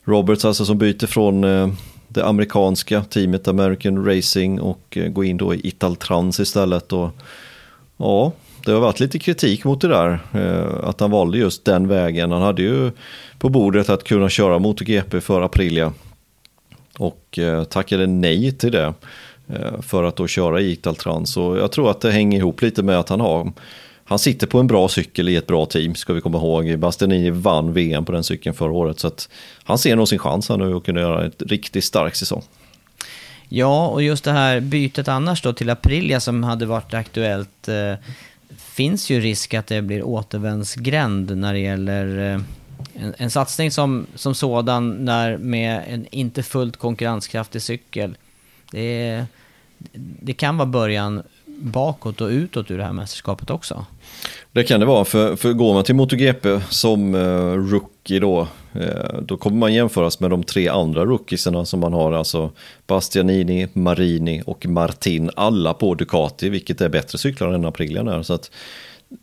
[0.03, 1.67] Roberts alltså som byter från eh,
[2.07, 6.93] det amerikanska teamet American Racing och eh, går in då i Italtrans istället.
[6.93, 7.09] Och,
[7.97, 8.31] ja,
[8.65, 12.31] det har varit lite kritik mot det där, eh, att han valde just den vägen.
[12.31, 12.91] Han hade ju
[13.39, 15.93] på bordet att kunna köra MotoGP för Aprilia
[16.97, 18.93] och eh, tackade nej till det
[19.47, 21.37] eh, för att då köra i Italtrans.
[21.37, 23.51] Och jag tror att det hänger ihop lite med att han har
[24.05, 26.79] han sitter på en bra cykel i ett bra team, ska vi komma ihåg.
[26.79, 29.29] Bastianini vann VM på den cykeln förra året, så att
[29.63, 32.43] han ser nog sin chans här nu att kunna göra en riktigt stark säsong.
[33.49, 37.69] Ja, och just det här bytet annars då till Aprilia som hade varit aktuellt.
[38.73, 42.41] Finns ju risk att det blir återvändsgränd när det gäller eh,
[42.93, 48.17] en, en, satsning som, som sådan när med en inte fullt konkurrenskraftig cykel.
[48.71, 49.25] Det,
[50.21, 53.85] det kan vara början bakåt och utåt ur det här mästerskapet också.
[54.53, 59.19] Det kan det vara, för, för går man till MotoGP som eh, rookie då, eh,
[59.21, 62.51] då kommer man jämföras med de tre andra rookiesarna som man har, alltså
[62.87, 68.07] Bastianini, Marini och Martin, alla på Ducati, vilket är bättre cyklar än Aprilian.
[68.07, 68.23] är.
[68.23, 68.51] Så att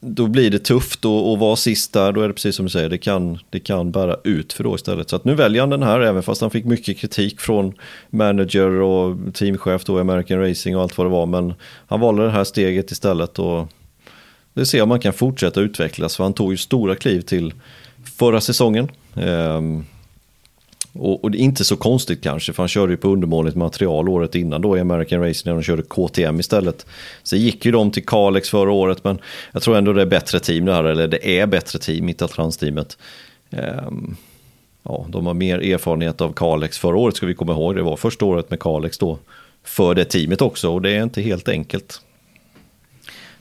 [0.01, 2.89] då blir det tufft att vara sist där, då är det precis som du säger,
[2.89, 5.11] det kan, det kan bära ut för då istället.
[5.11, 7.75] Så att nu väljer han den här, även fast han fick mycket kritik från
[8.11, 11.27] manager och teamchef då i American Racing och allt vad det var.
[11.27, 11.55] Men
[11.87, 13.69] han valde det här steget istället och
[14.55, 17.55] det ser om man kan fortsätta utvecklas, för han tog ju stora kliv till
[18.19, 18.91] förra säsongen.
[19.15, 19.87] Um,
[20.93, 24.09] och, och, det är inte så konstigt kanske, för han körde ju på undermåligt material
[24.09, 26.87] året innan då i American Racing när de körde KTM istället.
[27.23, 29.19] Så gick ju de till Kalex förra året, men
[29.53, 32.99] jag tror ändå det är bättre team det här, eller det är bättre team, Italtrans-teamet.
[33.51, 34.17] Um, ehm,
[34.83, 37.97] ja, de har mer erfarenhet av Kalex förra året ska vi komma ihåg, det var
[37.97, 39.19] första året med Kalex då
[39.65, 42.01] för det teamet också och det är inte helt enkelt.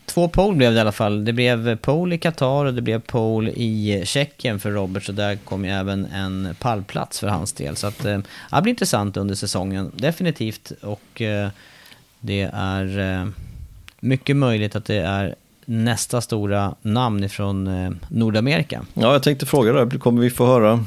[0.10, 1.26] Två pole blev det i alla fall.
[1.26, 5.04] Det blev pole i Qatar och det blev pole i Tjeckien för Robert.
[5.04, 7.76] Så där kom ju även en pallplats för hans del.
[7.76, 8.18] Så att, eh,
[8.52, 10.72] det blir intressant under säsongen, definitivt.
[10.82, 11.50] Och eh,
[12.20, 13.28] det är eh,
[14.00, 18.86] mycket möjligt att det är nästa stora namn ifrån eh, Nordamerika.
[18.94, 20.86] Ja, jag tänkte fråga dig, kommer vi få höra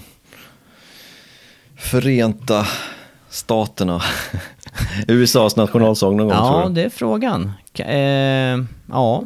[1.76, 2.66] Förenta
[3.28, 4.02] Staterna
[5.08, 7.52] USAs nationalsång någon gång ja, tror Ja, det är frågan.
[7.74, 9.24] Eh, ja,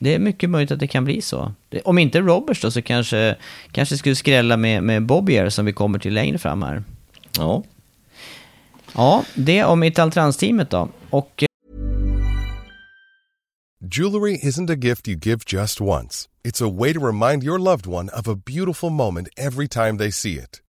[0.00, 1.52] det är mycket möjligt att det kan bli så.
[1.84, 3.36] Om inte Roberts då så kanske,
[3.72, 6.84] kanske skulle skrälla med, med Bobbier som vi kommer till längre fram här.
[7.38, 7.62] Ja.
[8.94, 10.88] Ja, det om Italtrans-teamet då.
[11.10, 11.42] Och...
[11.42, 11.46] Eh,
[13.90, 16.28] Jewelry isn't a gift you give just once.
[16.44, 20.12] It's a way to remind your loved one of a beautiful moment every time they
[20.12, 20.62] see it.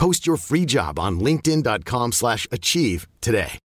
[0.00, 2.10] Post your free job on linkedin.com
[2.50, 3.58] achieve today.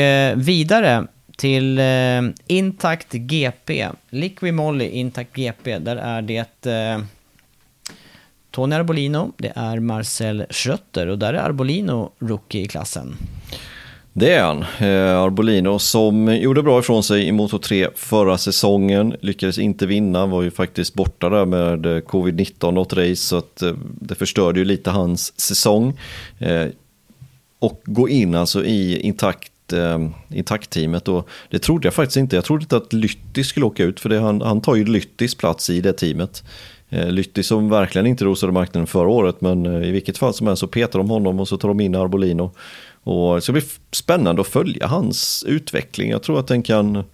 [0.00, 3.88] Eh, vidare till eh, Intact GP.
[4.10, 6.98] Liqui Moly Intact GP, där är det eh,
[8.50, 13.16] Tony Arbolino, det är Marcel Schrötter och där är Arbolino rookie i klassen.
[14.20, 14.64] Det är han.
[14.78, 19.16] Eh, Arbolino som gjorde bra ifrån sig i Moto 3 förra säsongen.
[19.20, 23.16] Lyckades inte vinna, var ju faktiskt borta där med eh, covid-19 något race.
[23.16, 26.00] Så att, eh, det förstörde ju lite hans säsong.
[27.58, 29.52] Och gå in alltså i intakt
[30.28, 31.08] intakt-teamet.
[31.08, 32.36] Och det trodde jag faktiskt inte.
[32.36, 35.34] Jag trodde inte att Lytti skulle åka ut, för det, han, han tar ju Lyttis
[35.34, 36.44] plats i det teamet.
[36.88, 40.66] Lytti som verkligen inte rosade marknaden förra året, men i vilket fall som helst så
[40.66, 42.52] petar de honom och så tar de in Arbolino.
[43.02, 46.10] Och det ska bli spännande att följa hans utveckling.
[46.10, 47.04] Jag tror att den kan,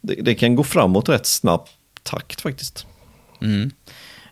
[0.00, 1.70] det, kan gå framåt rätt snabbt
[2.02, 2.86] takt faktiskt.
[3.42, 3.70] Mm.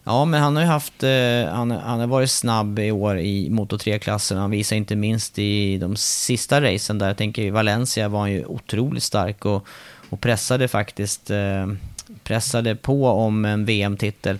[0.04, 3.50] Ja, men han har ju haft, eh, han, han har varit snabb i år i
[3.50, 4.38] Moto 3-klassen.
[4.38, 8.32] Han visar inte minst i de sista racen där, jag tänker i Valencia var han
[8.32, 9.66] ju otroligt stark och,
[10.10, 11.66] och pressade faktiskt, eh,
[12.24, 14.38] pressade på om en VM-titel.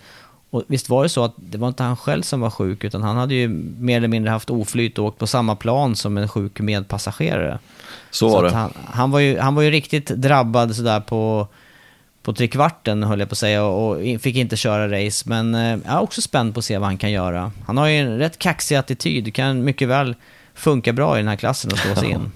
[0.51, 3.03] Och visst var det så att det var inte han själv som var sjuk, utan
[3.03, 6.29] han hade ju mer eller mindre haft oflyt och åkt på samma plan som en
[6.29, 7.59] sjuk medpassagerare.
[8.11, 8.51] Så var det.
[8.51, 11.47] han, han, var ju, han var ju riktigt drabbad sådär på,
[12.23, 15.25] på trekvarten höll jag på att säga och i- fick inte köra race.
[15.29, 17.53] Men eh, jag är också spänd på att se vad han kan göra.
[17.67, 20.15] Han har ju en rätt kaxig attityd, kan mycket väl
[20.55, 22.33] funka bra i den här klassen och slå sig in.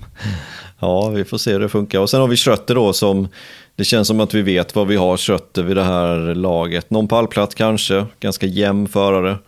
[0.82, 2.00] Ja, vi får se hur det funkar.
[2.00, 3.28] Och sen har vi Schrötter då som
[3.76, 6.90] det känns som att vi vet vad vi har Schrötter vid det här laget.
[6.90, 9.38] Någon pallplats kanske, ganska jämn förare.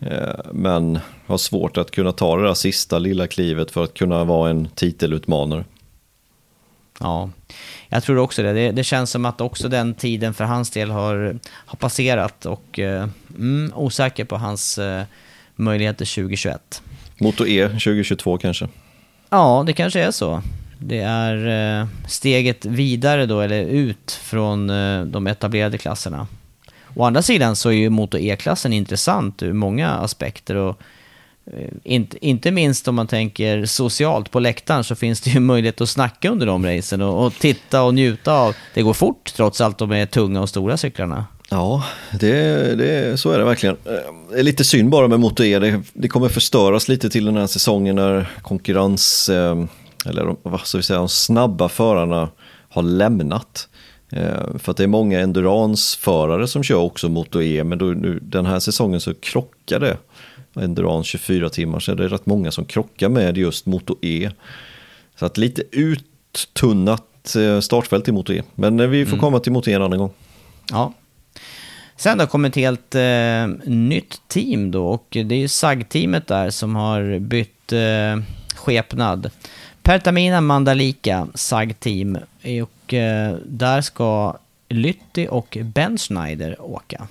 [0.00, 4.24] Eh, Men har svårt att kunna ta det där sista lilla klivet för att kunna
[4.24, 5.64] vara en titelutmanare.
[7.00, 7.30] Ja,
[7.88, 8.52] jag tror också det.
[8.52, 8.70] det.
[8.70, 13.08] Det känns som att också den tiden för hans del har, har passerat och eh,
[13.38, 15.02] mm, osäker på hans eh,
[15.56, 16.82] möjligheter 2021.
[17.18, 18.68] Moto E 2022 kanske.
[19.30, 20.42] Ja, det kanske är så.
[20.86, 26.26] Det är eh, steget vidare då, eller ut från eh, de etablerade klasserna.
[26.94, 30.54] Å andra sidan så är ju motor E-klassen intressant ur många aspekter.
[30.56, 30.80] Och,
[31.46, 35.80] eh, inte, inte minst om man tänker socialt på läktaren så finns det ju möjlighet
[35.80, 38.56] att snacka under de racen och, och titta och njuta av.
[38.74, 41.26] Det går fort trots allt de är tunga och stora cyklarna.
[41.50, 41.84] Ja,
[42.20, 42.34] det,
[42.78, 43.76] det, så är det verkligen.
[44.30, 45.58] Det är lite synd bara med motor E.
[45.58, 49.64] Det, det kommer förstöras lite till den här säsongen när konkurrens, eh,
[50.06, 52.28] eller de- vad ska vi säga, de snabba förarna
[52.68, 53.68] har lämnat.
[54.12, 58.18] Eh, För att det är många endurance-förare som kör också Moto E, men då, nu,
[58.22, 59.96] den här säsongen så krockar det.
[60.56, 64.30] Endurance 24 timmar, så det är rätt många som krockar med just Moto E.
[65.18, 68.42] Så att lite uttunnat eh, startfält i Moto E.
[68.54, 70.10] Men eh, vi får komma till Moto E en annan gång.
[70.70, 70.92] Ja.
[71.96, 76.50] Sen då kom ett helt eh, nytt team då och det är ju SAG-teamet där
[76.50, 78.22] som har bytt eh,
[78.54, 79.30] skepnad.
[79.84, 82.18] Pertamina Mandalika SAG-team
[82.62, 84.36] och eh, där ska
[84.68, 87.08] Lytti och Ben Schneider åka.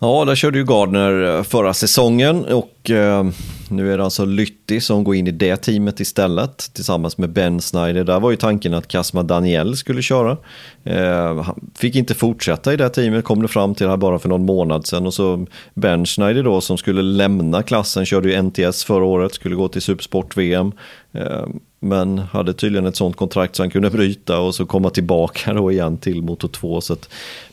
[0.00, 3.26] Ja, där körde ju Gardner eh, förra säsongen och eh,
[3.68, 7.60] nu är det alltså Lytti som går in i det teamet istället tillsammans med Ben
[7.60, 8.04] Snyder.
[8.04, 10.36] Där var ju tanken att Kasma Daniel skulle köra.
[10.84, 14.28] Eh, han fick inte fortsätta i det teamet, kom det fram till här bara för
[14.28, 18.84] någon månad sedan och så Ben Schneider då som skulle lämna klassen, körde ju NTS
[18.84, 20.72] förra året, skulle gå till Supersport-VM.
[21.18, 21.46] Eh,
[21.80, 25.72] men hade tydligen ett sånt kontrakt så han kunde bryta och så komma tillbaka då
[25.72, 26.80] igen till Moto 2.
[26.80, 26.96] Så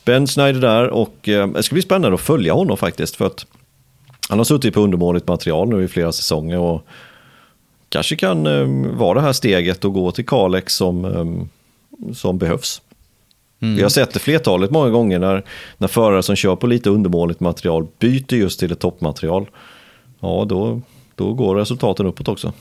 [0.04, 3.46] Ben Schneider där och eh, det ska bli spännande att följa honom faktiskt för att
[4.28, 6.86] han har suttit på undermåligt material nu i flera säsonger och
[7.88, 11.48] kanske kan eh, vara det här steget och gå till Kalex som,
[12.14, 12.82] som behövs.
[13.58, 15.44] Vi har sett det flertalet många gånger när,
[15.78, 19.46] när förare som kör på lite undermåligt material byter just till ett toppmaterial.
[20.20, 20.80] Ja, då,
[21.14, 22.52] då går resultaten uppåt också.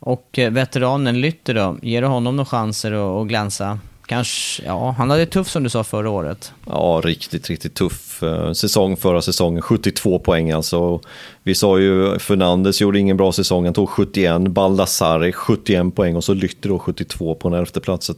[0.00, 3.78] Och eh, veteranen Lytter då, ger du honom några chanser att, glänsa?
[4.06, 6.52] Kanske, ja, han hade det tufft som du sa förra året.
[6.66, 9.62] Ja, riktigt, riktigt tuff eh, säsong förra säsongen.
[9.62, 11.00] 72 poäng alltså.
[11.42, 14.42] Vi sa ju Fernandes gjorde ingen bra säsong, han tog 71.
[14.42, 18.10] Baldassari 71 poäng och så Lytter då 72 på en elfte plats.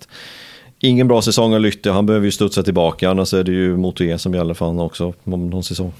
[0.80, 3.10] Ingen bra säsong av Lytter, han behöver ju studsa tillbaka.
[3.10, 5.92] Annars är det ju Moto E som gäller för honom också om någon säsong.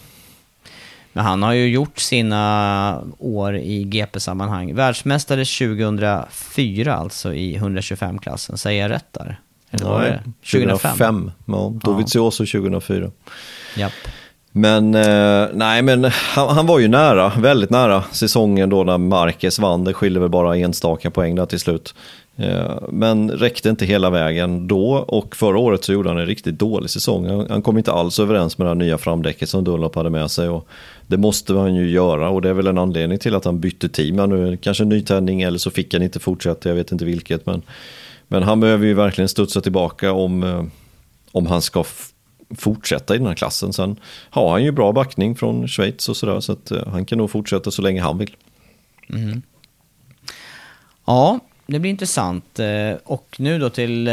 [1.18, 4.74] Men han har ju gjort sina år i GP-sammanhang.
[4.74, 8.58] Världsmästare 2004 alltså i 125-klassen.
[8.58, 9.40] Säger jag rätt där?
[9.70, 10.70] Eller var det 2005?
[10.92, 11.30] 2005.
[11.46, 13.10] Ja, Dovizioso 2004.
[13.76, 13.92] Japp.
[14.52, 19.58] Men eh, nej, men han, han var ju nära, väldigt nära säsongen då när Marquez
[19.58, 19.84] vann.
[19.84, 21.94] Det skiljer väl bara enstaka poäng där till slut.
[22.36, 26.58] Eh, men räckte inte hela vägen då och förra året så gjorde han en riktigt
[26.58, 27.26] dålig säsong.
[27.26, 30.30] Han, han kom inte alls överens med det här nya framdäcket som Dunlop hade med
[30.30, 30.48] sig.
[30.48, 30.68] Och
[31.08, 33.88] det måste han ju göra och det är väl en anledning till att han bytte
[33.88, 34.16] team.
[34.16, 37.46] här Nu kanske en nytändning eller så fick han inte fortsätta, jag vet inte vilket.
[37.46, 37.62] Men,
[38.28, 40.64] men han behöver ju verkligen studsa tillbaka om, eh,
[41.32, 41.84] om han ska
[42.58, 43.72] fortsätta i den här klassen.
[43.72, 43.96] Sen
[44.30, 47.30] har han ju bra backning från Schweiz och sådär så att eh, han kan nog
[47.30, 48.36] fortsätta så länge han vill.
[49.10, 49.42] Mm.
[51.04, 52.58] Ja, det blir intressant.
[52.58, 54.08] Eh, och nu då till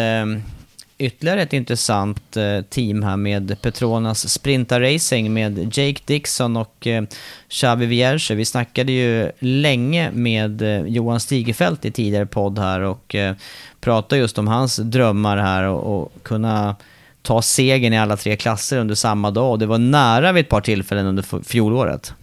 [0.97, 7.03] ytterligare ett intressant eh, team här med Petronas Sprinta Racing med Jake Dixon och eh,
[7.49, 8.35] Xavi Vierge.
[8.35, 13.15] Vi snackade ju länge med eh, Johan Stigefelt i tidigare podd här och
[13.81, 16.75] pratade just om hans drömmar här och, och kunna
[17.21, 19.51] ta segern i alla tre klasser under samma dag.
[19.51, 22.13] Och det var nära vid ett par tillfällen under fjolåret.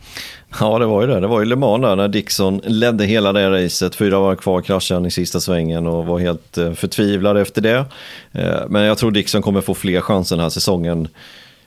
[0.61, 1.21] Ja, det var ju det.
[1.21, 3.95] Det var ju Le Mans där när Dixon ledde hela det racet.
[3.95, 7.85] Fyra var kvar, kraschade i sista svängen och var helt eh, förtvivlad efter det.
[8.33, 11.09] Eh, men jag tror Dixon kommer få fler chanser den här säsongen.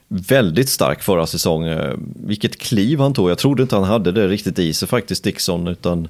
[0.07, 1.79] Väldigt stark förra säsongen.
[1.79, 1.93] Eh,
[2.25, 3.29] vilket kliv han tog.
[3.29, 5.67] Jag trodde inte han hade det riktigt i sig faktiskt, Dixon.
[5.67, 6.07] Utan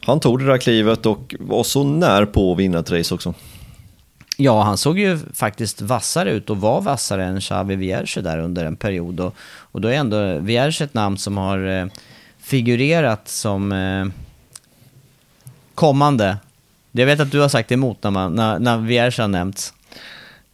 [0.00, 3.34] han tog det där klivet och var så när på att vinna ett race också.
[4.42, 8.64] Ja, han såg ju faktiskt vassare ut och var vassare än Xavi Vierge där under
[8.64, 9.20] en period.
[9.20, 11.86] Och, och då är ändå Vierge ett namn som har eh,
[12.38, 14.06] figurerat som eh,
[15.74, 16.36] kommande.
[16.92, 19.74] Jag vet att du har sagt emot när, man, när, när Vierge har nämnts.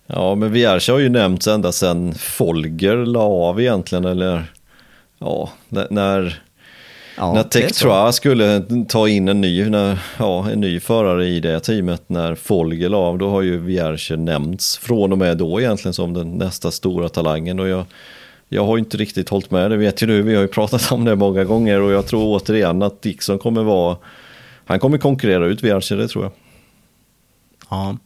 [0.07, 4.53] Ja, men Vierge har ju nämnts ända sedan Folger la av egentligen, eller
[5.18, 6.43] ja, när
[7.16, 11.60] Ja, när Tech skulle ta in en ny, när, ja, en ny förare i det
[11.60, 16.14] teamet när Folger av, då har ju Vierge nämnts från och med då egentligen som
[16.14, 17.60] den nästa stora talangen.
[17.60, 17.84] Och jag,
[18.48, 21.04] jag har inte riktigt hållit med, det vet ju du, vi har ju pratat om
[21.04, 23.96] det många gånger och jag tror återigen att Dixon kommer vara,
[24.66, 26.32] han kommer konkurrera ut Vierge, det tror jag.
[27.70, 27.96] Ja,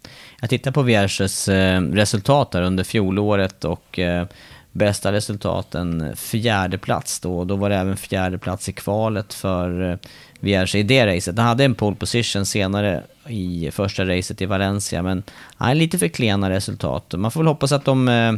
[0.40, 4.26] jag tittar på Vierges eh, resultat där under fjolåret och eh,
[4.72, 7.44] bästa resultat en fjärde plats då.
[7.44, 9.96] Då var det även fjärde plats i kvalet för eh,
[10.40, 11.38] Vierge i det racet.
[11.38, 15.22] Han hade en pole position senare i första racet i Valencia, men
[15.58, 17.14] nej, lite för klena resultat.
[17.16, 18.34] Man får väl hoppas att de eh,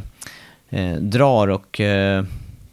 [0.80, 2.24] eh, drar och eh,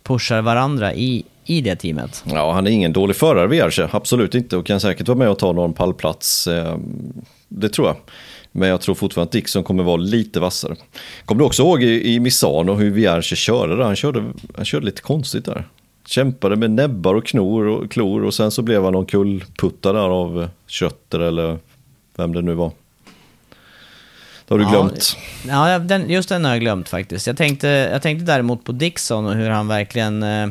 [0.04, 2.24] pushar varandra i, i det teamet.
[2.26, 3.90] Ja, han är ingen dålig förare, Vierge.
[3.92, 4.58] Absolut inte.
[4.58, 6.48] Och kan säkert vara med och ta någon pallplats.
[6.48, 6.78] Eh,
[7.48, 7.96] det tror jag.
[8.60, 10.76] Men jag tror fortfarande att Dixon kommer vara lite vassare.
[11.26, 13.84] Kommer du också ihåg i, i Misano hur Vierge körde där?
[13.84, 14.24] Han körde,
[14.56, 15.68] han körde lite konstigt där.
[16.06, 20.10] Kämpade med näbbar och knor och klor och sen så blev han någon kullputta där
[20.10, 21.58] av Kötter eller
[22.18, 22.72] vem det nu var.
[24.48, 25.18] Det har du glömt.
[25.48, 27.28] Ja, den, just den har jag glömt faktiskt.
[27.28, 30.50] Jag tänkte, jag tänkte däremot på Dixon och hur han verkligen eh,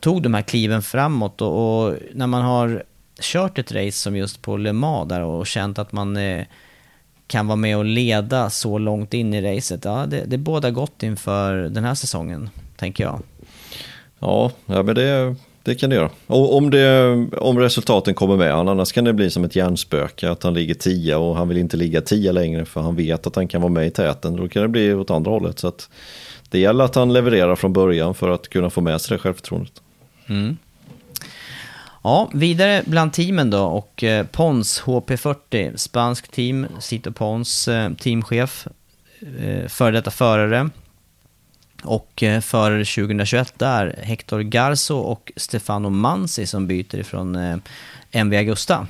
[0.00, 1.40] tog de här kliven framåt.
[1.40, 2.82] Och, och, när man har
[3.20, 6.44] kört ett race som just på Le Mans där och känt att man eh,
[7.26, 9.84] kan vara med och leda så långt in i racet.
[9.84, 13.22] Ja, det, det båda gott inför den här säsongen, tänker jag.
[14.18, 16.10] Ja, ja men det, det kan det göra.
[16.26, 20.42] Och om, det, om resultaten kommer med, annars kan det bli som ett hjärnspöke, att
[20.42, 23.48] han ligger tia och han vill inte ligga tia längre för han vet att han
[23.48, 24.36] kan vara med i täten.
[24.36, 25.58] Då kan det bli åt andra hållet.
[25.58, 25.88] Så att
[26.50, 29.82] det gäller att han levererar från början för att kunna få med sig det självförtroendet.
[30.28, 30.56] Mm.
[32.06, 38.66] Ja, vidare bland teamen då och eh, Pons HP40, spansk team, Cito Pons eh, teamchef,
[39.38, 40.70] eh, före detta förare.
[41.82, 47.60] Och förare 2021 där Hector Garzo och Stefano Mansi som byter ifrån
[48.10, 48.86] MV Augusta.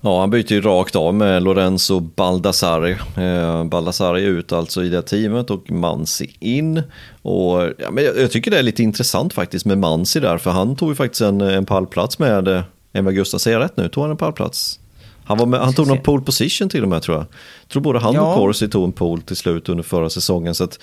[0.00, 2.96] Ja, han byter ju rakt av med Lorenzo Baldassari.
[3.16, 6.82] Eh, Baldassari ut alltså i det teamet och Mansi in.
[7.22, 10.50] Och, ja, men jag, jag, tycker det är lite intressant faktiskt med Mansi där, för
[10.50, 13.38] han tog ju faktiskt en, en pallplats med eh, Emma Gustav.
[13.38, 13.88] Säger jag rätt nu?
[13.88, 14.80] Tog han en pallplats?
[15.24, 17.26] Han, var med, han tog någon pole position till och med tror jag.
[17.62, 18.34] Jag tror både han ja.
[18.34, 20.54] och Corsi tog en pole till slut under förra säsongen.
[20.54, 20.78] Så att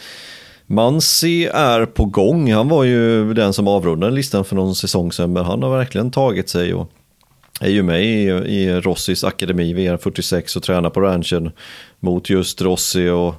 [0.65, 2.53] Mansi är på gång.
[2.53, 6.11] Han var ju den som avrundade listan för någon säsong sedan, men han har verkligen
[6.11, 6.91] tagit sig och
[7.63, 11.51] är ju med i, i Rossis akademi VR46 och tränar på ranchen
[11.99, 13.35] mot just Rossi och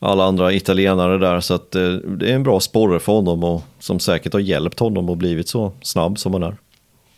[0.00, 1.40] alla andra italienare där.
[1.40, 4.78] Så att eh, det är en bra sporre för honom och som säkert har hjälpt
[4.78, 6.56] honom och blivit så snabb som han är.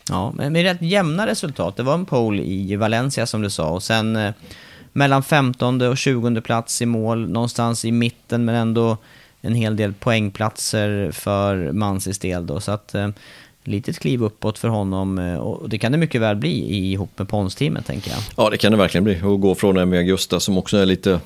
[0.09, 1.77] Ja, men med rätt jämna resultat.
[1.77, 4.33] Det var en pole i Valencia som du sa och sen eh,
[4.93, 8.97] mellan 15 och 20 plats i mål, någonstans i mitten men ändå
[9.41, 12.59] en hel del poängplatser för Mansis del då.
[12.59, 13.09] Så att eh,
[13.69, 17.29] litet kliv uppåt för honom eh, och det kan det mycket väl bli ihop med
[17.29, 18.19] Pons-teamet tänker jag.
[18.37, 21.19] Ja det kan det verkligen bli och gå från MV Augusta som också är lite,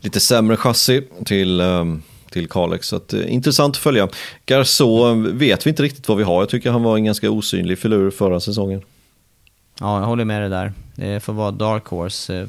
[0.00, 2.02] lite sämre chassi till um
[2.34, 2.88] till Kalex.
[2.88, 4.08] Så att, eh, intressant att följa.
[4.46, 6.42] Garso eh, vet vi inte riktigt vad vi har.
[6.42, 8.82] Jag tycker han var en ganska osynlig filur förra säsongen.
[9.80, 10.72] Ja, jag håller med dig där.
[10.94, 12.48] Det får vara Dark Horse.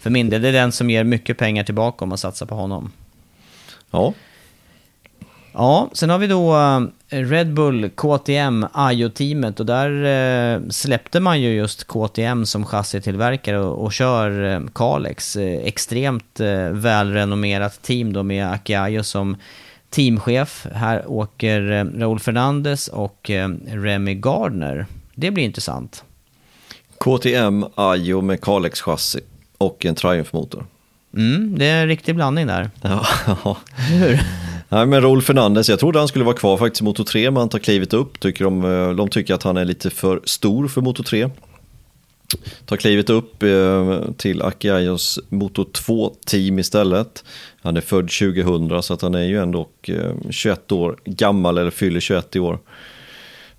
[0.00, 2.54] För min del, det är den som ger mycket pengar tillbaka om man satsar på
[2.54, 2.92] honom.
[3.90, 4.14] Ja.
[5.52, 6.54] Ja, sen har vi då
[7.12, 13.84] Red Bull, KTM, Ajo-teamet och där eh, släppte man ju just KTM som chassitillverkare och,
[13.84, 15.36] och kör eh, Kalex.
[15.36, 16.40] Eh, extremt
[16.70, 19.36] välrenommerat team då med Aki Ajo som
[19.92, 20.66] teamchef.
[20.74, 24.86] Här åker eh, Raúl Fernandez och eh, Remy Gardner.
[25.14, 26.04] Det blir intressant.
[26.98, 29.20] KTM Ajo med Kalex-chassi
[29.58, 30.66] och en Triumph-motor.
[31.16, 32.70] Mm, det är en riktig blandning där.
[32.82, 33.06] Ja,
[33.76, 34.20] Hur?
[34.72, 37.36] Nej, men Rolf Fernandez, jag trodde han skulle vara kvar faktiskt i Moto 3, men
[37.36, 38.20] han tar klivet upp.
[38.20, 41.30] Tycker de, eh, de tycker att han är lite för stor för Moto 3.
[42.66, 47.24] Tar klivet upp eh, till Aki Akiayos Moto 2-team istället.
[47.62, 51.70] Han är född 2000 så att han är ju ändå eh, 21 år gammal, eller
[51.70, 52.58] fyller 21 i år.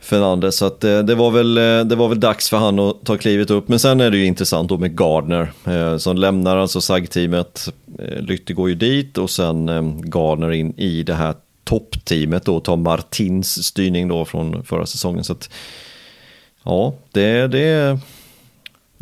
[0.04, 3.06] Fernandez, så att, eh, det, var väl, eh, det var väl dags för han att
[3.06, 3.68] ta klivet upp.
[3.68, 7.70] Men sen är det ju intressant då med Gardner eh, som lämnar alltså SAG-teamet.
[8.00, 12.60] Eh, Lytte går ju dit och sen eh, Gardner in i det här toppteamet då,
[12.60, 15.24] tar Martins styrning då från förra säsongen.
[15.24, 15.50] Så att,
[16.64, 18.00] ja, det, det,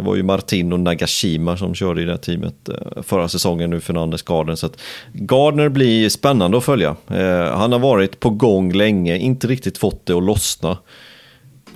[0.02, 3.70] det var ju Martin och Nagashima som körde i det här teamet eh, förra säsongen
[3.70, 4.56] nu, Fernandes Gardner.
[4.56, 4.82] Så att
[5.14, 6.96] Gardner blir spännande att följa.
[7.08, 10.78] Eh, han har varit på gång länge, inte riktigt fått det att lossna.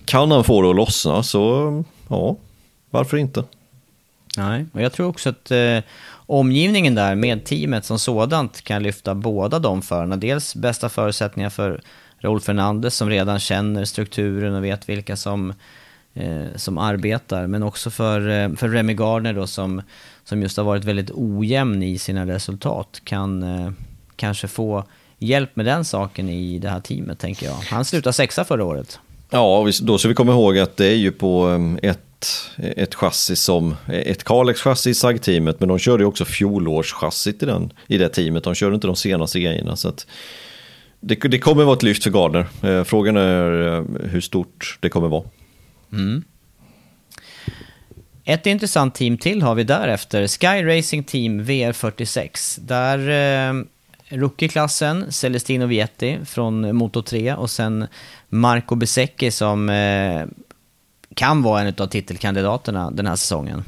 [0.06, 2.36] Kan han få det att lossna så, ja,
[2.90, 3.44] varför inte?
[4.38, 5.80] Nej, och jag tror också att eh,
[6.12, 10.16] omgivningen där med teamet som sådant kan lyfta båda de förarna.
[10.16, 11.82] Dels bästa förutsättningar för
[12.20, 15.54] Rolf Fernandez som redan känner strukturen och vet vilka som,
[16.18, 17.48] Eh, som arbetar.
[17.48, 19.82] Men också för, eh, för Remy Gardner då som,
[20.24, 23.02] som just har varit väldigt ojämn i sina resultat.
[23.04, 23.72] Kan eh,
[24.16, 24.84] kanske få
[25.18, 27.54] hjälp med den saken i det här teamet tänker jag.
[27.54, 29.00] Han slutade sexa förra året.
[29.30, 33.76] Ja, då ska vi komma ihåg att det är ju på ett, ett chassi som,
[33.88, 38.44] ett Kalex-chassi i SAG-teamet, men de körde ju också fjolårschassit i, den, i det teamet.
[38.44, 39.76] De körde inte de senaste grejerna.
[39.76, 40.08] Så att
[41.00, 42.84] det, det kommer vara ett lyft för Gardner.
[42.84, 45.24] Frågan är hur stort det kommer vara.
[45.96, 46.24] Mm.
[48.26, 52.60] Ett intressant team till har vi därefter, Sky Racing Team VR46.
[52.62, 53.00] Där
[53.50, 53.64] eh,
[54.10, 57.88] rookie-klassen, Celestino Vietti från Moto 3 och sen
[58.30, 60.26] Marco Besecchi som eh,
[61.16, 63.64] kan vara en av titelkandidaterna den här säsongen.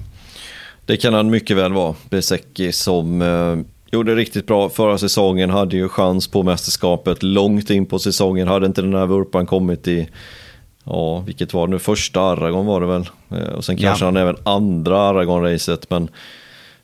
[0.86, 1.96] Det kan han mycket väl vara.
[2.10, 3.58] Besecchi som eh,
[3.92, 8.66] gjorde riktigt bra förra säsongen, hade ju chans på mästerskapet långt in på säsongen, hade
[8.66, 10.10] inte den här vurpan kommit i,
[10.90, 13.10] ja, vilket var det nu, första Aragon var det väl.
[13.32, 14.08] Eh, och sen kanske Ja.
[14.08, 16.10] han även andra Aragon-racet, men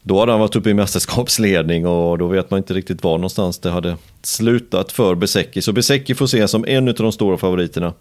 [0.01, 3.59] då hade han varit uppe i mästerskapsledning och då vet man inte riktigt var någonstans
[3.59, 5.61] det hade slutat för Besecki.
[5.61, 7.93] Så Besecki får ses som en av de stora favoriterna.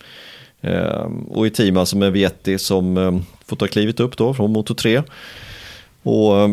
[0.60, 3.12] Eh, och i team alltså med Vietti som eh,
[3.46, 5.02] får ta klivet upp då från Moto 3.
[6.02, 6.50] Och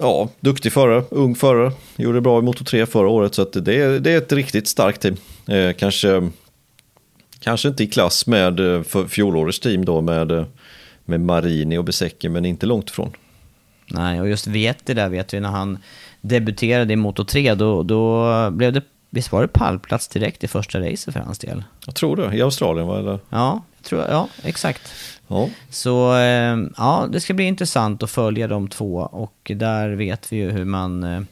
[0.00, 1.72] ja, duktig förare, ung förare.
[1.96, 4.68] Gjorde bra i Moto 3 förra året så att det, är, det är ett riktigt
[4.68, 5.16] starkt team.
[5.78, 6.30] Kanske,
[7.42, 10.44] kanske inte i klass med eh, fjolårets team då med, eh,
[11.04, 13.12] med Marini och Besecki men inte långt ifrån.
[13.86, 15.78] Nej, och just Vietti där vet vi när han
[16.20, 20.80] debuterade i Moto 3, då, då blev det, visst var det pallplats direkt i första
[20.80, 21.64] racet för hans del?
[21.86, 22.98] Jag tror det, i Australien va?
[22.98, 23.18] Eller?
[23.28, 24.92] Ja, jag tror, ja exakt.
[25.28, 25.48] Ja.
[25.70, 30.36] Så eh, ja, det ska bli intressant att följa de två och där vet vi
[30.36, 31.26] ju hur man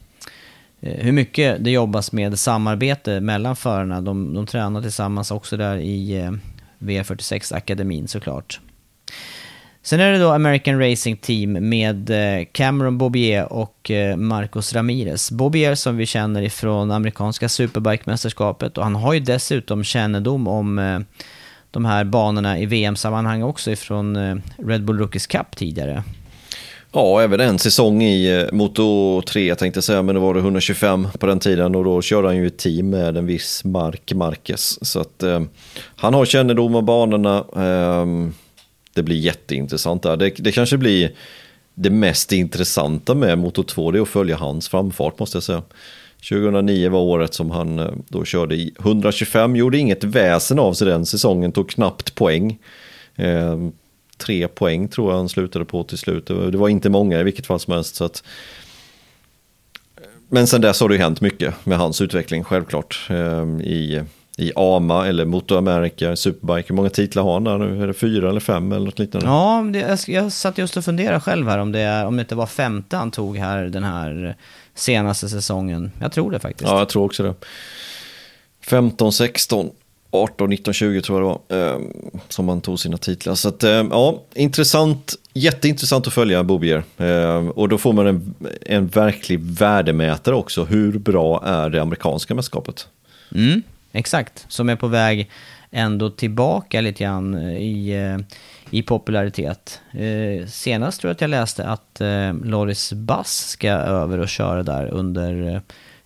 [0.81, 4.01] Eh, hur mycket det jobbas med samarbete mellan förarna.
[4.01, 6.31] De, de tränar tillsammans också där i eh,
[6.79, 8.59] V46-akademin såklart.
[9.83, 15.31] Sen är det då American Racing Team med eh, Cameron Bobier och Marcos Ramirez.
[15.31, 21.05] Bobier som vi känner ifrån amerikanska Superbike-mästerskapet och han har ju dessutom kännedom om
[21.71, 24.17] de här banorna i VM-sammanhang också ifrån
[24.57, 26.03] Red Bull Rookies Cup tidigare.
[26.93, 30.39] Ja, även en säsong i eh, Moto 3 tänkte jag säga, men då var det
[30.39, 34.13] 125 på den tiden och då körde han ju ett team med en viss Mark
[34.13, 34.85] Marquez.
[34.85, 35.41] Så att eh,
[35.95, 37.37] han har kännedom om banorna.
[37.55, 38.31] Eh,
[38.93, 40.17] det blir jätteintressant där.
[40.17, 41.11] Det, det kanske blir
[41.73, 45.63] det mest intressanta med Moto 2, det är att följa hans framfart måste jag säga.
[46.29, 50.87] 2009 var året som han eh, då körde i 125, gjorde inget väsen av sig
[50.87, 52.57] den säsongen, tog knappt poäng.
[53.15, 53.57] Eh,
[54.21, 56.25] tre poäng tror jag han slutade på till slut.
[56.27, 57.95] Det var- inte många i vilket fall som helst.
[57.95, 58.23] Så att...
[60.29, 63.07] Men sen dess har det ju hänt mycket med hans utveckling självklart.
[63.09, 64.01] Ehm, I,
[64.37, 66.67] I AMA eller Moto America, Superbike.
[66.69, 67.83] Hur många titlar har han där nu?
[67.83, 69.27] Är det fyra eller fem eller något liknande?
[69.27, 72.21] Ja, det, jag, jag satt just och funderade själv här om det, är, om det
[72.21, 74.35] inte var femte han tog här den här
[74.75, 75.91] senaste säsongen.
[76.01, 76.69] Jag tror det faktiskt.
[76.69, 77.33] Ja, jag tror också det.
[78.61, 79.69] 15, 16,
[80.11, 81.73] 18, 19, 20 tror jag det var.
[81.73, 81.79] Eh,
[82.29, 83.35] som han tog sina titlar.
[83.35, 85.15] Så att, eh, ja, intressant.
[85.33, 86.83] Jätteintressant att följa Bobier.
[86.97, 90.63] Eh, och då får man en, en verklig värdemätare också.
[90.63, 92.87] Hur bra är det amerikanska mästerskapet?
[93.35, 95.29] Mm, exakt, som är på väg
[95.71, 98.17] ändå tillbaka lite grann eh, i, eh,
[98.69, 99.81] i popularitet.
[99.91, 104.63] Eh, senast tror jag att jag läste att eh, Loris Bass ska över och köra
[104.63, 105.61] där under eh,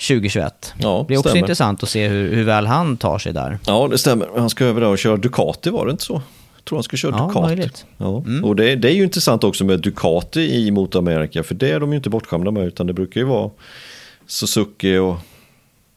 [0.08, 0.74] 2021.
[0.78, 1.40] Ja, det blir också stämmer.
[1.44, 3.60] intressant att se hur, hur väl han tar sig där.
[3.68, 4.28] Ja, det stämmer.
[4.38, 6.22] Han ska över där och köra Ducati, var det inte så?
[6.56, 7.46] Jag tror han ska köra Ja, Ducati.
[7.48, 7.86] möjligt.
[7.98, 8.18] Ja.
[8.26, 8.44] Mm.
[8.46, 11.92] Och det, det är ju intressant också med Ducati i Motoramerika, för det är de
[11.92, 13.50] ju inte bortskämda med, utan det brukar ju vara
[14.28, 15.16] Suzuki och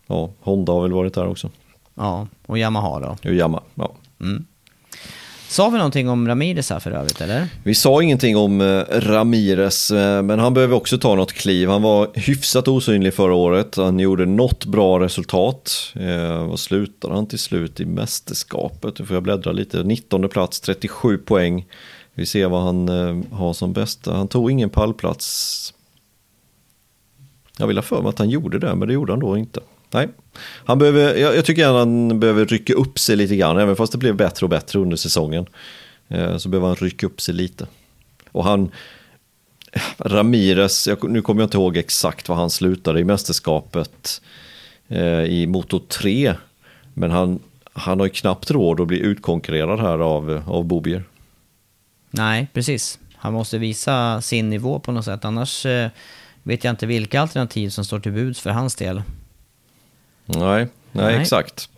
[0.06, 1.50] ja, Honda har väl varit där också.
[1.94, 3.16] Ja, och Yamaha då.
[3.30, 3.62] Och Yamaha.
[3.74, 3.92] Ja.
[5.48, 7.48] Sa vi någonting om Ramirez här för övrigt, eller?
[7.62, 11.68] Vi sa ingenting om eh, Ramirez, eh, men han behöver också ta något kliv.
[11.68, 13.76] Han var hyfsat osynlig förra året.
[13.76, 15.92] Han gjorde något bra resultat.
[15.94, 18.98] Eh, vad slutade han till slut i mästerskapet?
[18.98, 19.82] Nu får jag bläddra lite.
[19.82, 21.66] 19 plats, 37 poäng.
[22.14, 22.88] Vi ser vad han
[23.32, 24.14] har som bästa.
[24.14, 25.74] Han tog ingen pallplats.
[27.58, 29.60] Jag vill ha för mig att han gjorde det, men det gjorde han då inte.
[29.90, 30.08] Nej,
[30.64, 33.92] han behöver, jag, jag tycker att han behöver rycka upp sig lite grann, även fast
[33.92, 35.46] det blev bättre och bättre under säsongen.
[36.08, 37.66] Eh, så behöver han rycka upp sig lite.
[38.32, 38.70] Och han,
[39.72, 44.22] eh, Ramirez, jag, nu kommer jag inte ihåg exakt vad han slutade i mästerskapet
[44.88, 46.34] eh, i Moto 3.
[46.94, 47.38] Men han,
[47.72, 51.04] han har ju knappt råd att bli utkonkurrerad här av, av Bobier.
[52.10, 52.98] Nej, precis.
[53.16, 55.90] Han måste visa sin nivå på något sätt, annars eh,
[56.42, 59.02] vet jag inte vilka alternativ som står till buds för hans del.
[60.36, 61.22] Nej, nej, Nej.
[61.22, 61.68] exakt.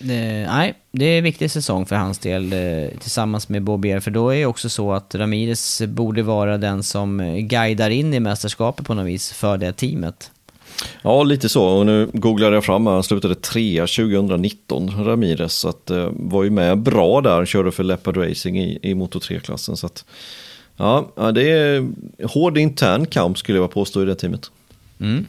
[0.00, 0.06] Eh,
[0.52, 4.00] nej, det är en viktig säsong för hans del eh, tillsammans med Bobier.
[4.00, 8.20] För då är det också så att Ramirez borde vara den som guidar in i
[8.20, 10.30] mästerskapet på något vis för det teamet.
[11.02, 11.64] Ja, lite så.
[11.64, 12.86] Och nu googlade jag fram.
[12.86, 15.52] Han slutade trea 2019, Ramirez.
[15.52, 17.44] Så att eh, var ju med bra där.
[17.46, 19.76] Körde för Leopard Racing i, i Moto 3-klassen.
[19.76, 20.04] Så att,
[20.76, 21.88] ja, det är
[22.26, 24.50] hård intern kamp skulle jag påstå i det teamet.
[25.00, 25.26] Mm.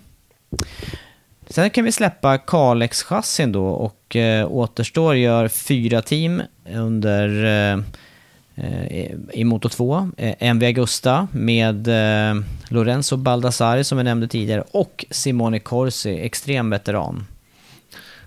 [1.50, 6.42] Sen kan vi släppa Kalex-chassin då och eh, återstår gör fyra team
[6.74, 7.80] under eh,
[8.56, 10.10] eh i Moto 2.
[10.18, 16.70] Eh, MV Augusta med eh, Lorenzo Baldassari som jag nämnde tidigare och Simone Corsi, extrem
[16.70, 17.26] veteran.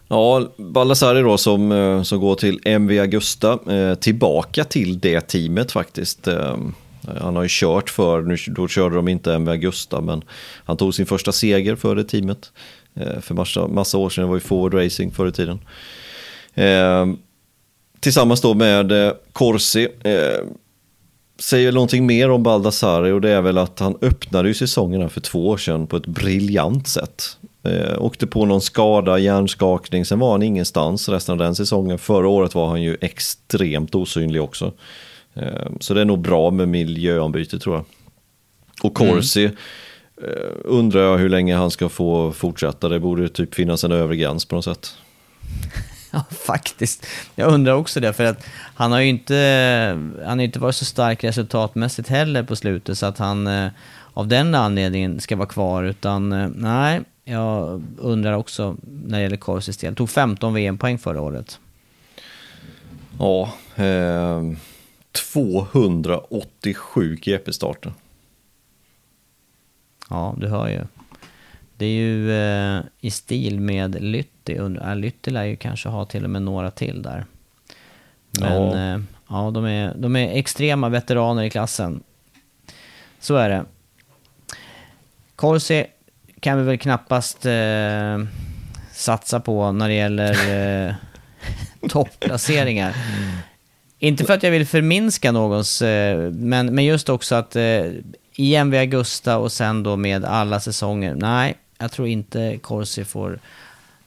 [0.09, 5.73] Ja, Baldassari då som, eh, som går till MV Augusta, eh, tillbaka till det teamet
[5.73, 6.29] faktiskt.
[6.29, 6.57] Eh,
[7.21, 10.23] Han har ju kört för, nu, då körde de inte MV Augusta, men
[10.65, 12.53] han tog sin första seger för det teamet.
[12.95, 15.59] Eh, För massa, massa år sedan, det var ju Forward Racing förr i tiden.
[16.55, 17.07] Eh,
[18.01, 19.89] tillsammans då med eh, Corsi.
[21.39, 25.09] Säger någonting mer om Baldassari och det är väl att han öppnade ju säsongen här
[25.09, 27.37] för två år sedan på ett briljant sätt.
[27.63, 31.99] Eh, åkte på någon skada, hjärnskakning, sen var han ingenstans resten av den säsongen.
[31.99, 34.73] Förra året var han ju extremt osynlig också.
[35.35, 37.85] Eh, så det är nog bra med miljöombyte tror jag.
[38.83, 39.51] Och Corsi eh,
[40.65, 42.89] undrar jag hur länge han ska få fortsätta.
[42.89, 44.95] Det borde typ finnas en övre gräns på något sätt.
[46.15, 47.07] Ja, faktiskt.
[47.35, 50.85] Jag undrar också det, för att han har ju inte, han har inte varit så
[50.85, 53.69] stark resultatmässigt heller på slutet, så att han eh,
[54.15, 59.37] av den anledningen ska vara kvar, utan eh, nej, jag undrar också när det gäller
[59.37, 59.95] Corsis del.
[59.95, 61.59] Tog 15 VM-poäng förra året.
[63.19, 64.43] Ja, eh,
[65.13, 67.93] 287 GP-starter.
[70.11, 70.81] Ja, du hör ju.
[71.77, 74.57] Det är ju eh, i stil med Lytti.
[74.57, 77.25] Äh, Lytti lär ju kanske ha till och med några till där.
[78.41, 78.95] Men Ja.
[78.95, 82.03] eh, ja de, är, de är extrema veteraner i klassen.
[83.21, 83.65] Så är det.
[85.37, 85.87] Corsi
[86.41, 88.19] kan vi väl knappast eh,
[88.93, 90.33] satsa på när det gäller
[90.89, 90.95] eh,
[91.89, 92.97] topplaceringar.
[93.99, 97.57] Inte för att jag vill förminska någons, eh, men, men just också att
[98.37, 101.15] eh, i MV Augusta och sen då med alla säsonger.
[101.15, 103.39] Nej, jag tror inte Corsi får...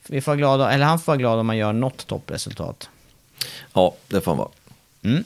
[0.07, 2.89] Vi får glada, eller han får vara glad om man gör något toppresultat.
[3.73, 4.49] Ja, det får han vara.
[5.03, 5.23] Mm.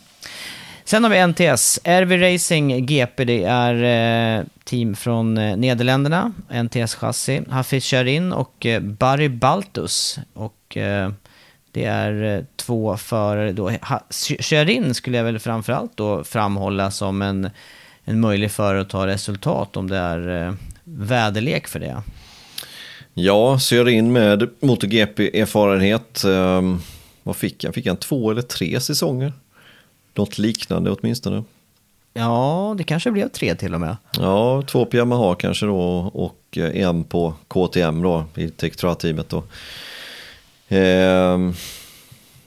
[0.84, 1.80] Sen har vi NTS.
[1.84, 6.32] RV Racing GP, det är eh, team från eh, Nederländerna.
[6.50, 7.50] NTS-chassi.
[7.50, 10.20] Hafiz Sharin och eh, Barry Baltus.
[10.34, 10.56] Och
[11.72, 13.70] det är två förare då.
[13.70, 14.02] Ha,
[14.40, 17.50] Sharin skulle jag väl framförallt då framhålla som en,
[18.10, 20.54] en möjlig förare att ta resultat om det är eh,
[20.84, 22.02] väderlek för det.
[23.14, 26.24] Ja, så jag in med MotoGP-erfarenhet.
[26.26, 26.82] Um,
[27.24, 27.74] vad fick han?
[27.74, 29.34] Fick han två eller tre säsonger?
[30.14, 31.44] Något liknande åtminstone.
[32.14, 33.98] Ja, det kanske blev tre till och med.
[34.20, 39.44] Ja, två på Yamaha kanske då och eh, en på KTM då i Tektra-teamet då.
[40.70, 41.54] Ehm,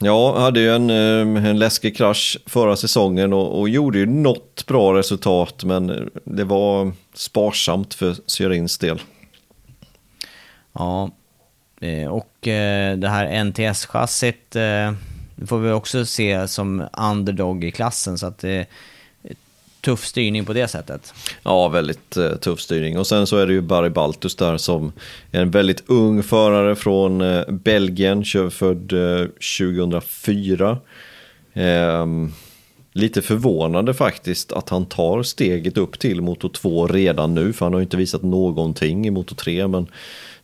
[0.05, 4.67] ja, hade ju en, eh, en läskig krasch förra säsongen och, och gjorde ju något
[4.67, 9.01] bra resultat men det var sparsamt för Syrins del.
[10.73, 11.11] Ja,
[11.81, 14.53] eh, och eh, det här NTS-chassit,
[15.37, 18.67] Det får vi också se som underdog i klassen, så att det
[19.83, 21.15] tuff styrning på det sättet.
[21.43, 22.99] Ja, väldigt eh, tuff styrning.
[22.99, 24.93] Och sen så är det ju Barry Baltus där som
[25.33, 29.27] är en väldigt ung förare från eh, Belgien, född eh,
[29.59, 30.79] 2004.
[31.55, 32.33] Ehm,
[32.93, 37.73] lite förvånande faktiskt att han tar steget upp till Moto 2 redan nu, för han
[37.73, 39.87] har ju inte visat någonting i Moto 3, men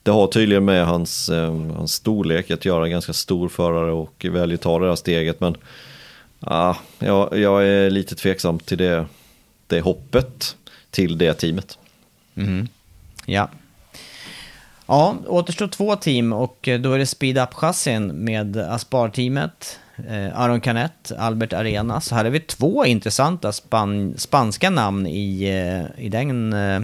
[0.02, 4.54] det har tydligen med hans, eh, hans storlek att göra, ganska stor förare och väljer
[4.54, 5.56] att ta det här steget, men
[6.40, 9.06] ah, jag, jag är lite tveksam till det,
[9.68, 10.56] det hoppet
[10.90, 11.78] till det teamet.
[12.34, 12.68] Mm.
[13.26, 13.50] Ja.
[14.86, 19.78] Ja, återstår två team och då är det Speed Up-chassin med Aspar-teamet.
[20.08, 22.06] Eh, Aron Canet, Albert Arenas.
[22.06, 26.82] Så här har vi två intressanta span spanska namn i, eh, i, den, eh,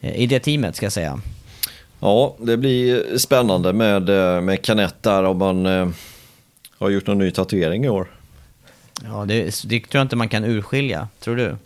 [0.00, 1.20] i det teamet, ska jag säga.
[2.00, 5.88] Ja, det blir spännande med, eh, med Canet där om man eh,
[6.78, 8.10] har gjort någon ny tatuering i år.
[9.04, 11.56] Ja, det, det tror jag inte man kan urskilja, tror du?